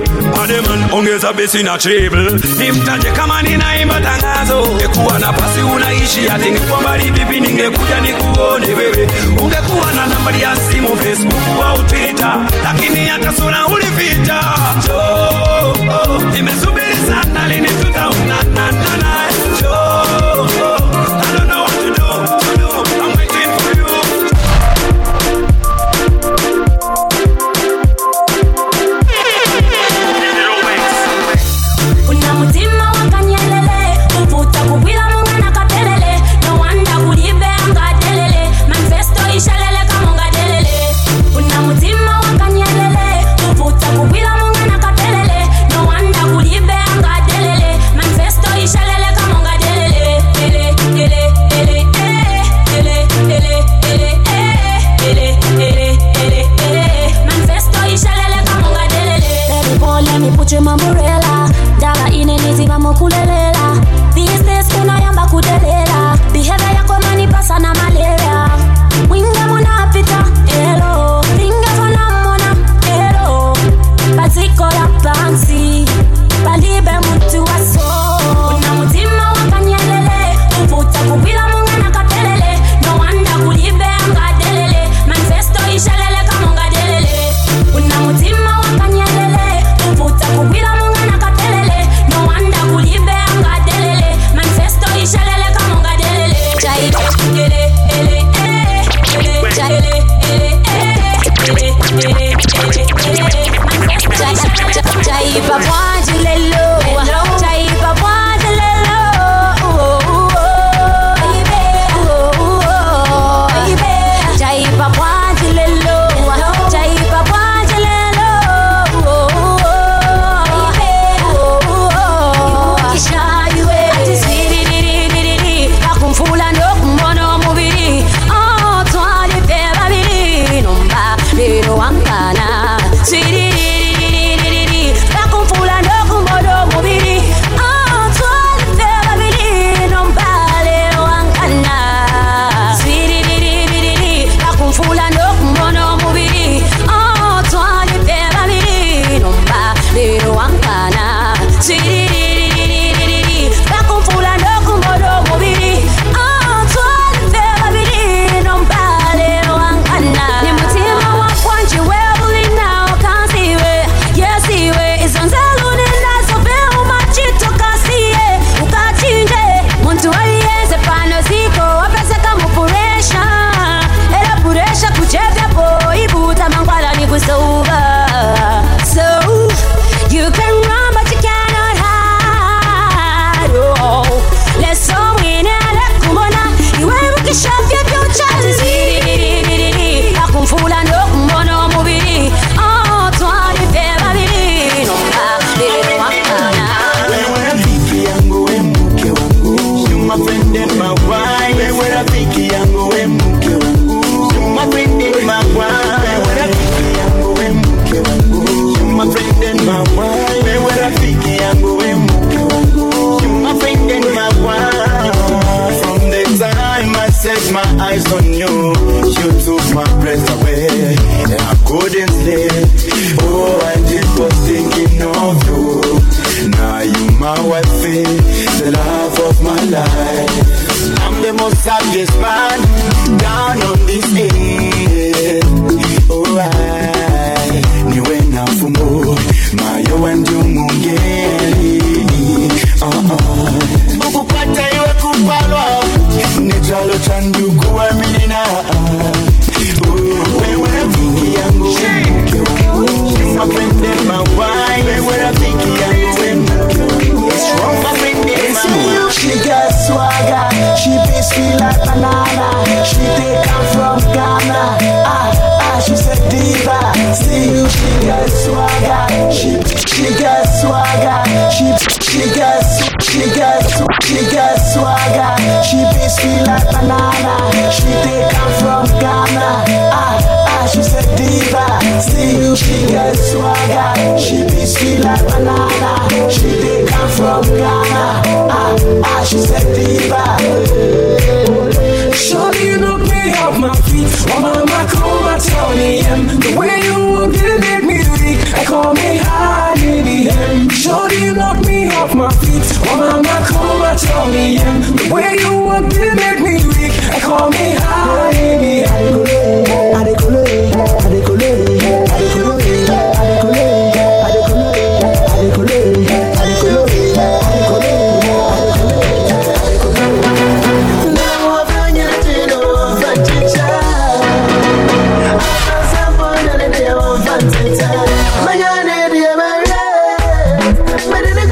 Ademan, 0.43 0.91
ongeza 0.91 1.34
besi 1.34 1.63
na 1.63 1.78
treble, 1.78 2.32
nimtaje 2.59 3.11
kama 3.11 3.41
ninaimba 3.41 4.01
tangazo. 4.01 4.63
Ungekuwa 4.63 5.19
nafasi 5.19 5.59
unaishi, 5.61 6.28
hata 6.28 6.45
ningekuwa 6.45 6.82
mbali 6.82 7.11
vipi, 7.11 7.39
ningekuja 7.39 8.01
nikuone 8.01 8.67
wewe. 8.67 9.07
Ungekuwa 9.41 9.91
na 9.95 10.05
nambari 10.07 10.41
ya 10.41 10.55
simu, 10.55 10.97
Facebook 10.97 11.65
au 11.65 11.84
Twitter, 11.84 12.36
lakini 12.63 13.05
hata 13.05 13.34
sura 13.34 13.65
ulificha. 13.67 14.39
Oh, 15.92 16.22
nimesubiri 16.34 16.62
sana, 16.62 16.70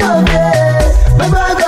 Bye. 0.00 1.59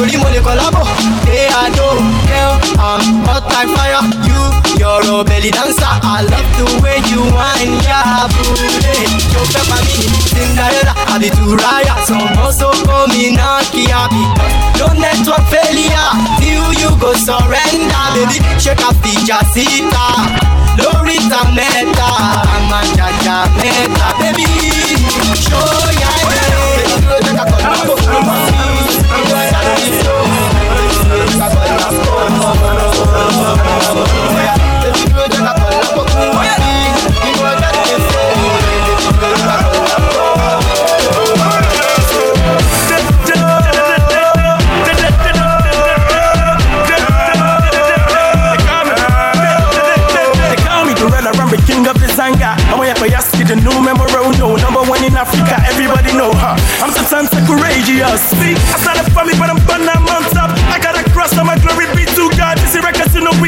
Torí 0.00 0.16
mo 0.16 0.28
lè 0.32 0.40
collabo. 0.40 0.80
Hey, 1.28 1.46
I 1.52 1.68
know, 1.76 1.92
girl, 2.24 2.56
I'm 2.80 3.20
hot 3.28 3.44
like 3.52 3.68
fire. 3.76 4.00
You, 4.24 4.40
you're 4.80 5.20
a 5.20 5.24
belly 5.24 5.50
dancer. 5.52 5.84
I 5.84 6.24
love 6.24 6.48
the 6.56 6.64
way 6.80 7.04
you 7.12 7.20
whine, 7.36 7.76
yeah, 7.84 8.24
booty. 8.32 9.04
You 9.32 9.40
fẹ́ 9.52 9.62
pa 9.68 9.76
mí, 9.84 10.00
Cinderella, 10.32 10.94
àbí 11.12 11.28
Turaya. 11.36 11.94
Some 12.06 12.32
also 12.40 12.72
call 12.88 13.06
me 13.12 13.36
Nakia 13.36 14.08
because 14.08 14.56
no 14.80 14.86
network 14.96 15.44
failure. 15.52 16.10
Till 16.40 16.72
you 16.80 16.90
go 16.96 17.12
surrender, 17.26 18.04
baby. 18.16 18.38
Shake 18.62 18.80
a 18.80 18.90
feature, 19.04 19.44
sita. 19.52 20.06
Lórí 20.80 21.16
ta 21.28 21.40
mẹ́ta, 21.56 22.08
jàjà 22.96 23.36
mẹ́ta, 23.60 24.06
baby. 24.18 24.46
Show 25.44 25.80
ẹ̀. 25.92 26.40
Baby, 27.10 28.39
I'm 56.80 56.90
sometimes 56.92 57.30
so 57.30 57.38
courageous. 57.46 58.20
See, 58.40 58.54
I 58.54 58.76
started 58.80 59.12
me, 59.24 59.32
but 59.38 59.50
I'm 59.50 59.60
born 59.66 59.88
I'm 59.88 60.19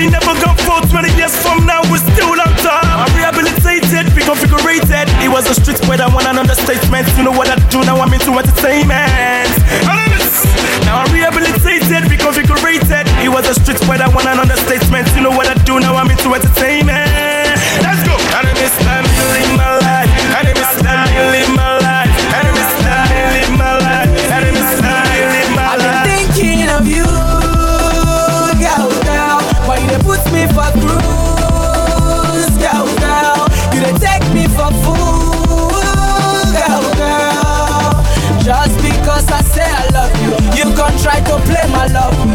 we 0.03 0.11
never 0.11 0.34
gone 0.42 0.59
for 0.66 0.82
20 0.90 1.14
years 1.14 1.30
from 1.46 1.62
now. 1.64 1.78
We're 1.86 2.03
still 2.03 2.34
on 2.34 2.50
top. 2.59 2.82
I'm 2.82 3.12
rehabilitated, 3.14 4.11
reconfigurated. 4.18 5.07
It 5.22 5.30
was 5.30 5.46
a 5.46 5.55
street 5.55 5.78
where 5.86 6.03
I 6.03 6.11
want 6.11 6.26
an 6.26 6.38
understatement. 6.38 7.07
You 7.16 7.22
know 7.22 7.30
what 7.30 7.46
I 7.46 7.55
do 7.70 7.86
now? 7.86 8.03
I'm 8.03 8.12
into 8.12 8.34
entertainment. 8.34 9.55
Now 10.82 11.07
I'm 11.07 11.12
rehabilitated, 11.14 12.11
reconfigurated. 12.11 13.07
It 13.22 13.30
was 13.30 13.46
a 13.46 13.55
street 13.55 13.78
where 13.86 14.03
I 14.03 14.09
want 14.09 14.26
an 14.26 14.40
understatement. 14.40 15.07
You 15.14 15.22
know 15.22 15.30
what 15.30 15.46
I 15.46 15.55
do 15.62 15.78
now? 15.78 15.94
I'm 15.94 16.11
into 16.11 16.34
entertainment. 16.34 17.21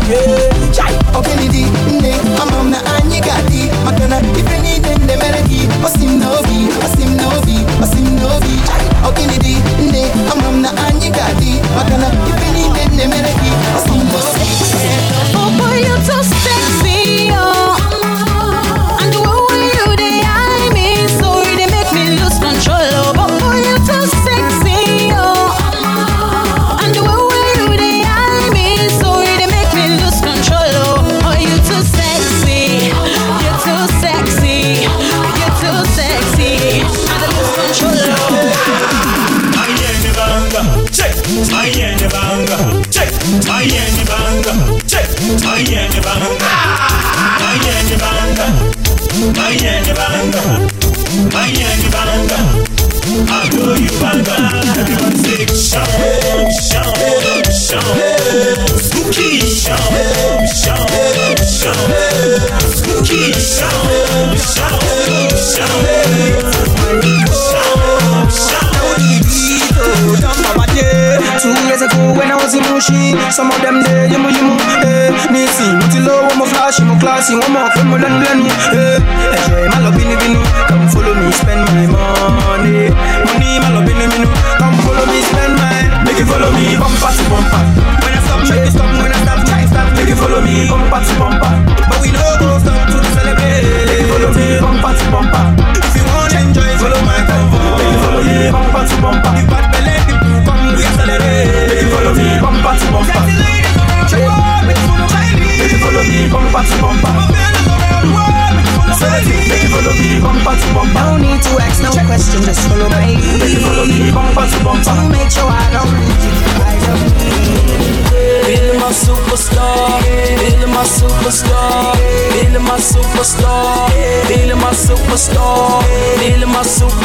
Yeah. 0.10 0.57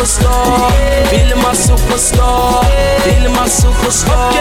Superstar, 0.03 0.71
feeling 1.11 1.43
my 1.43 1.55
superstar, 1.55 2.65
feeling 3.05 3.33
my 3.33 3.47
superstar, 3.47 4.33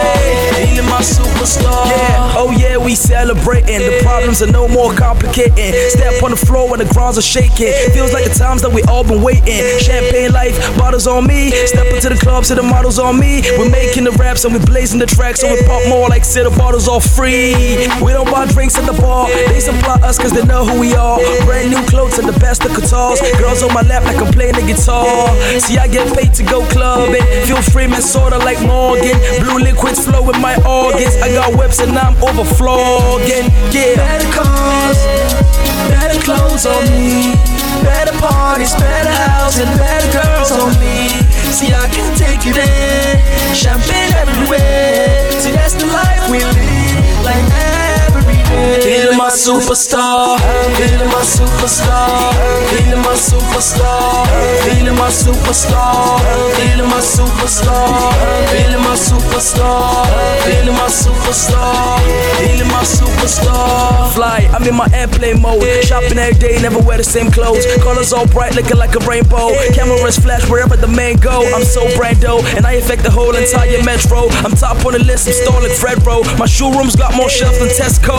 feeling 0.56 0.84
my 0.90 1.00
superstar. 1.00 1.86
Yeah, 1.86 2.34
oh 2.36 2.50
yeah, 2.50 2.76
we 2.76 2.94
celebrating. 2.96 3.78
The 3.78 4.00
problems 4.02 4.42
are 4.42 4.50
no 4.50 4.66
more 4.66 4.92
complicating. 4.92 5.72
Step 5.90 6.22
on 6.22 6.30
the 6.32 6.36
floor 6.36 6.68
when 6.68 6.80
the 6.80 6.92
grounds 6.92 7.16
are 7.16 7.22
shaking. 7.22 7.72
Feels 7.92 8.12
like 8.12 8.24
the 8.24 8.34
times 8.34 8.62
that 8.62 8.72
we 8.72 8.82
all 8.84 9.04
been 9.04 9.22
waiting. 9.22 9.62
Champagne 9.78 10.32
life, 10.32 10.58
bottles 10.76 11.06
on 11.06 11.26
me. 11.26 11.50
Step 11.66 11.86
into 11.94 12.08
the 12.08 12.18
club, 12.18 12.44
see 12.44 12.54
the 12.54 12.62
models 12.62 12.98
on 12.98 13.18
me. 13.20 13.42
We're 13.56 13.70
making 13.70 14.04
the 14.04 14.12
raps 14.12 14.44
and 14.44 14.52
we're 14.52 14.66
blazing 14.66 14.98
the 14.98 15.06
tracks, 15.06 15.40
so 15.40 15.52
we 15.52 15.62
pop 15.62 15.86
more 15.88 16.08
like 16.08 16.24
say 16.24 16.42
the 16.42 16.50
bottles 16.50 16.88
all 16.88 17.00
free. 17.00 17.54
We 18.02 18.12
don't 18.12 18.30
buy 18.30 18.46
drinks 18.46 18.76
at 18.78 18.86
the 18.86 19.00
bar. 19.00 19.28
They 19.28 19.60
supply 19.60 20.00
us 20.02 20.18
cause 20.18 20.32
they 20.32 20.44
know 20.44 20.64
who 20.64 20.80
we 20.80 20.94
are. 20.94 21.18
Brand 21.46 21.70
new 21.70 21.82
clothes 21.86 22.18
and 22.18 22.28
the 22.28 22.38
best 22.40 22.64
of 22.64 22.74
guitars. 22.74 23.20
Girls 23.38 23.62
on 23.62 23.72
my 23.72 23.82
lap 23.82 24.02
like 24.04 24.16
I'm 24.16 24.32
playing 24.32 24.54
the 24.54 24.62
guitar. 24.62 25.30
See, 25.60 25.76
I 25.76 25.86
get 25.86 26.08
paid 26.16 26.32
to 26.34 26.42
go 26.44 26.64
clubbing. 26.72 27.20
Feel 27.44 27.60
free, 27.60 27.86
man, 27.86 28.00
sorta 28.00 28.38
like 28.38 28.60
Morgan. 28.62 29.20
Blue 29.44 29.58
liquids 29.58 30.04
flow 30.04 30.22
with 30.22 30.40
my 30.40 30.56
organs. 30.64 31.16
I 31.20 31.28
got 31.28 31.52
whips 31.58 31.78
and 31.78 31.92
I'm 31.92 32.16
overflowing. 32.24 33.52
Yeah. 33.70 33.96
Better 34.00 34.32
cars, 34.32 34.96
better 35.92 36.18
clothes 36.24 36.64
on 36.64 36.84
me. 36.88 37.36
Better 37.84 38.16
parties, 38.18 38.72
better 38.74 39.12
house, 39.28 39.58
and 39.60 39.68
better 39.78 40.08
girls 40.24 40.52
on 40.52 40.72
me. 40.80 41.08
See, 41.52 41.68
I 41.68 41.86
can 41.92 42.16
take 42.16 42.46
you 42.46 42.54
there. 42.54 43.20
Champagne 43.54 44.14
everywhere. 44.16 45.40
See, 45.40 45.52
that's 45.52 45.74
the 45.74 45.86
life 45.86 46.12
superstar. 49.42 50.38
Feeling 50.76 51.08
my 51.08 51.24
superstar. 51.24 52.32
Feeling 52.70 53.02
my 53.02 53.14
superstar. 53.14 54.26
Feeling 54.64 54.94
my 54.94 55.08
superstar. 55.08 56.20
Feeling 56.56 56.88
my 56.88 57.00
superstar. 57.00 58.04
Feeling 58.52 58.82
my 58.82 58.94
superstar. 58.94 60.06
Feeling 60.44 60.74
my 60.74 60.88
superstar. 60.88 61.98
Feeling 62.38 62.68
my 62.68 62.84
superstar. 62.84 64.12
Fly, 64.12 64.48
I'm 64.52 64.62
in 64.68 64.76
my 64.76 64.88
airplane 64.92 65.40
mode. 65.40 65.64
Shopping 65.82 66.18
every 66.18 66.38
day, 66.38 66.60
never 66.60 66.78
wear 66.78 66.98
the 66.98 67.04
same 67.04 67.30
clothes. 67.30 67.64
Colors 67.82 68.12
all 68.12 68.26
bright, 68.26 68.54
looking 68.54 68.76
like 68.76 68.94
a 68.94 69.00
rainbow. 69.00 69.50
Cameras 69.74 70.18
flash 70.18 70.48
wherever 70.48 70.76
the 70.76 70.88
man 70.88 71.16
go. 71.16 71.42
I'm 71.54 71.64
so 71.64 71.86
brando, 71.96 72.44
and 72.56 72.66
I 72.66 72.74
affect 72.74 73.02
the 73.02 73.10
whole 73.10 73.34
entire 73.34 73.82
metro. 73.82 74.28
I'm 74.44 74.52
top 74.52 74.84
on 74.84 74.92
the 74.92 75.00
list, 75.00 75.26
I'm 75.26 75.34
stalling 75.34 75.72
Fred 75.72 76.04
Row. 76.06 76.22
My 76.38 76.46
showroom's 76.46 76.94
got 76.94 77.16
more 77.16 77.30
shelves 77.30 77.58
than 77.58 77.68
Tesco. 77.68 78.11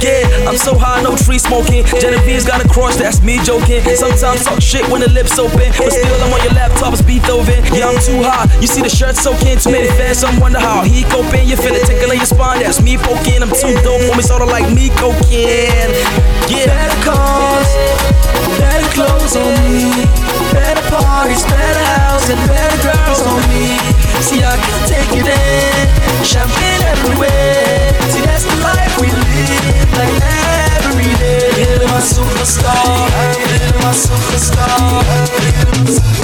Yeah, 0.00 0.48
I'm 0.48 0.56
so 0.56 0.76
high, 0.76 1.02
no 1.02 1.16
tree 1.16 1.38
smoking. 1.38 1.84
Genevieve's 1.84 2.44
got 2.44 2.64
a 2.64 2.68
cross, 2.68 2.96
that's 2.96 3.20
me 3.20 3.38
joking. 3.44 3.84
Sometimes 3.96 4.44
talk 4.44 4.60
shit 4.60 4.88
when 4.88 5.00
the 5.00 5.10
lips 5.10 5.38
open, 5.38 5.72
but 5.76 5.92
still 5.92 6.20
I'm 6.24 6.32
on 6.32 6.40
your 6.42 6.54
laptop, 6.54 6.92
it's 6.92 7.02
Beethoven. 7.02 7.60
Yeah, 7.72 7.92
I'm 7.92 8.00
too 8.00 8.24
hot. 8.24 8.48
You 8.60 8.66
see 8.66 8.80
the 8.80 8.88
shirt 8.88 9.16
soaking, 9.16 9.58
too 9.58 9.72
many 9.72 9.88
fans, 10.00 10.18
some 10.18 10.40
wonder 10.40 10.58
how 10.58 10.82
he 10.84 11.04
coping. 11.04 11.48
You 11.48 11.56
feel 11.56 11.74
it 11.74 11.84
tickling 11.84 12.18
your 12.18 12.26
spine, 12.26 12.60
that's 12.60 12.80
me 12.80 12.96
poking. 12.96 13.42
I'm 13.42 13.52
too 13.52 13.76
dope, 13.84 14.00
homie, 14.08 14.24
sorta 14.24 14.44
like 14.44 14.72
me 14.72 14.88
cocaine. 14.96 15.92
Yeah, 16.48 16.68
better 16.72 16.96
cars, 17.04 17.68
better 18.56 18.88
clothes 18.96 19.36
on 19.36 19.52
me, 19.68 20.08
better 20.52 20.84
parties, 20.90 21.44
better 21.44 21.84
house, 22.00 22.28
and 22.30 22.40
better 22.48 22.78
girls 22.82 23.22
on 23.26 23.40
me. 23.50 23.78
See, 24.20 24.42
I 24.44 24.56
can 24.56 24.80
take 24.88 25.10
you 25.16 25.22
there, 25.24 25.86
champagne 26.24 26.82
everywhere. 26.94 27.94
See, 28.12 28.22
that's 28.22 28.44
the 28.44 28.56
life 28.62 28.94
we 29.00 29.08
live, 29.08 29.90
like 29.98 30.14
every 30.80 31.10
day. 31.18 31.50
Feeling 31.56 31.88
my 31.88 32.00
superstar, 32.00 33.10
feeling 33.48 33.78
my 33.82 33.92
superstar, 33.94 35.02
feeling 35.28 35.84
my 35.84 36.20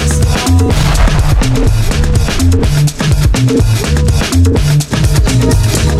Bang, 5.46 5.95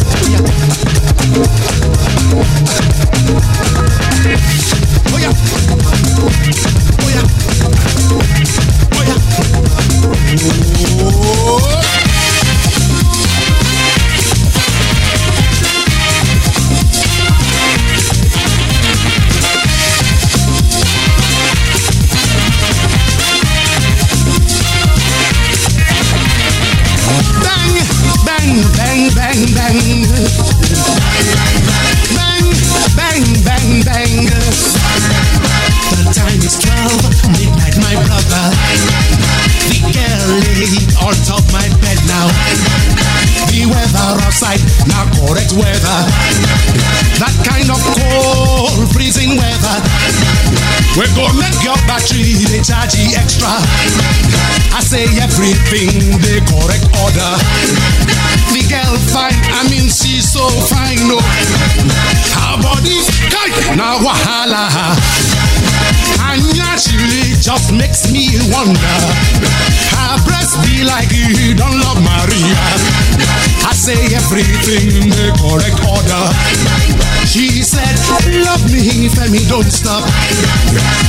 don't 79.48 79.70
stop. 79.70 80.04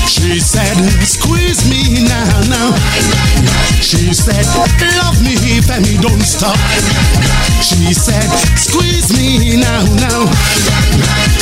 She 0.07 0.39
said, 0.39 0.75
squeeze 1.03 1.67
me 1.69 2.03
now, 2.07 2.41
now. 2.49 2.71
She 3.81 4.13
said, 4.13 4.45
love 4.97 5.21
me, 5.23 5.35
Femi, 5.61 5.99
don't 6.01 6.21
stop. 6.21 6.57
She 7.61 7.93
said, 7.93 8.23
squeeze 8.57 9.11
me 9.17 9.57
now, 9.57 9.83
now. 9.95 10.25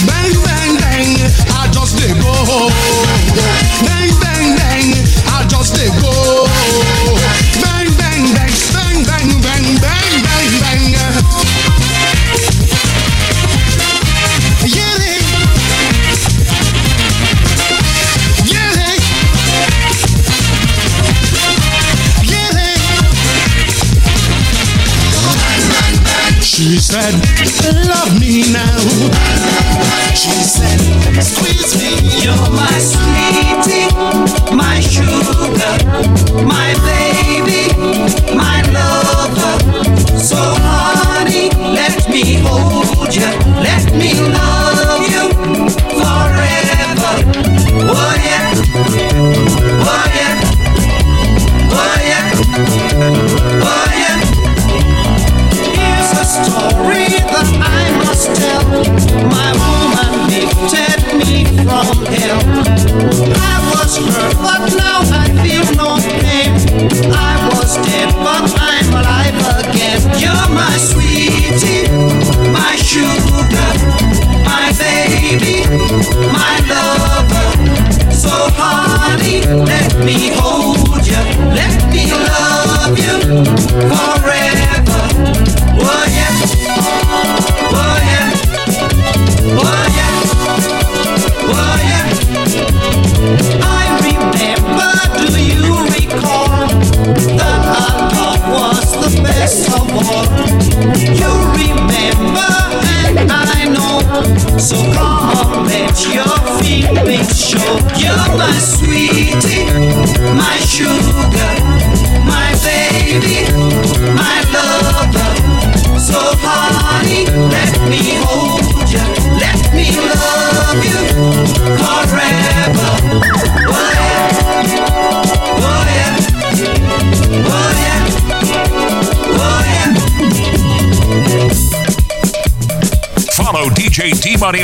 Bang, 0.07 0.33
bang, 0.43 0.75
bang, 0.79 1.11
I 1.53 1.67
just 1.71 1.97
dey 1.97 2.13
go. 2.13 2.31
Oh, 2.31 2.45
oh, 2.47 2.69
oh. 2.69 3.85
Bang, 3.85 4.09
bang, 4.21 4.55
bang, 4.57 4.93
I 5.27 5.45
just 5.47 5.75
dey 5.75 5.89
go. 6.01 6.44
Said, 26.85 27.87
love 27.87 28.19
me 28.19 28.43
now. 28.53 28.77
She 30.13 30.29
said, 30.29 30.79
squeeze 31.21 31.73
me. 31.81 31.97
You're 32.21 32.49
my 32.51 32.77
sweetie, 32.77 33.44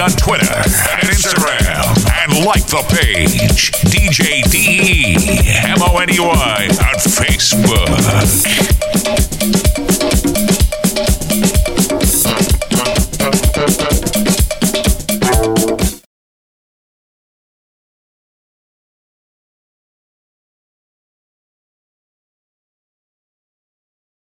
on 0.01 0.09
Twitter 0.11 0.51
and 0.55 1.09
Instagram 1.13 1.61
and 2.23 2.43
like 2.43 2.65
the 2.65 2.81
page 2.89 3.71
DJ 3.85 4.41
D 4.49 4.57
E 4.81 5.15
M 5.63 5.77
O 5.79 5.97
N 5.99 6.09
E 6.09 6.19
Y 6.19 6.25
on 6.25 6.95
Facebook. 6.97 7.30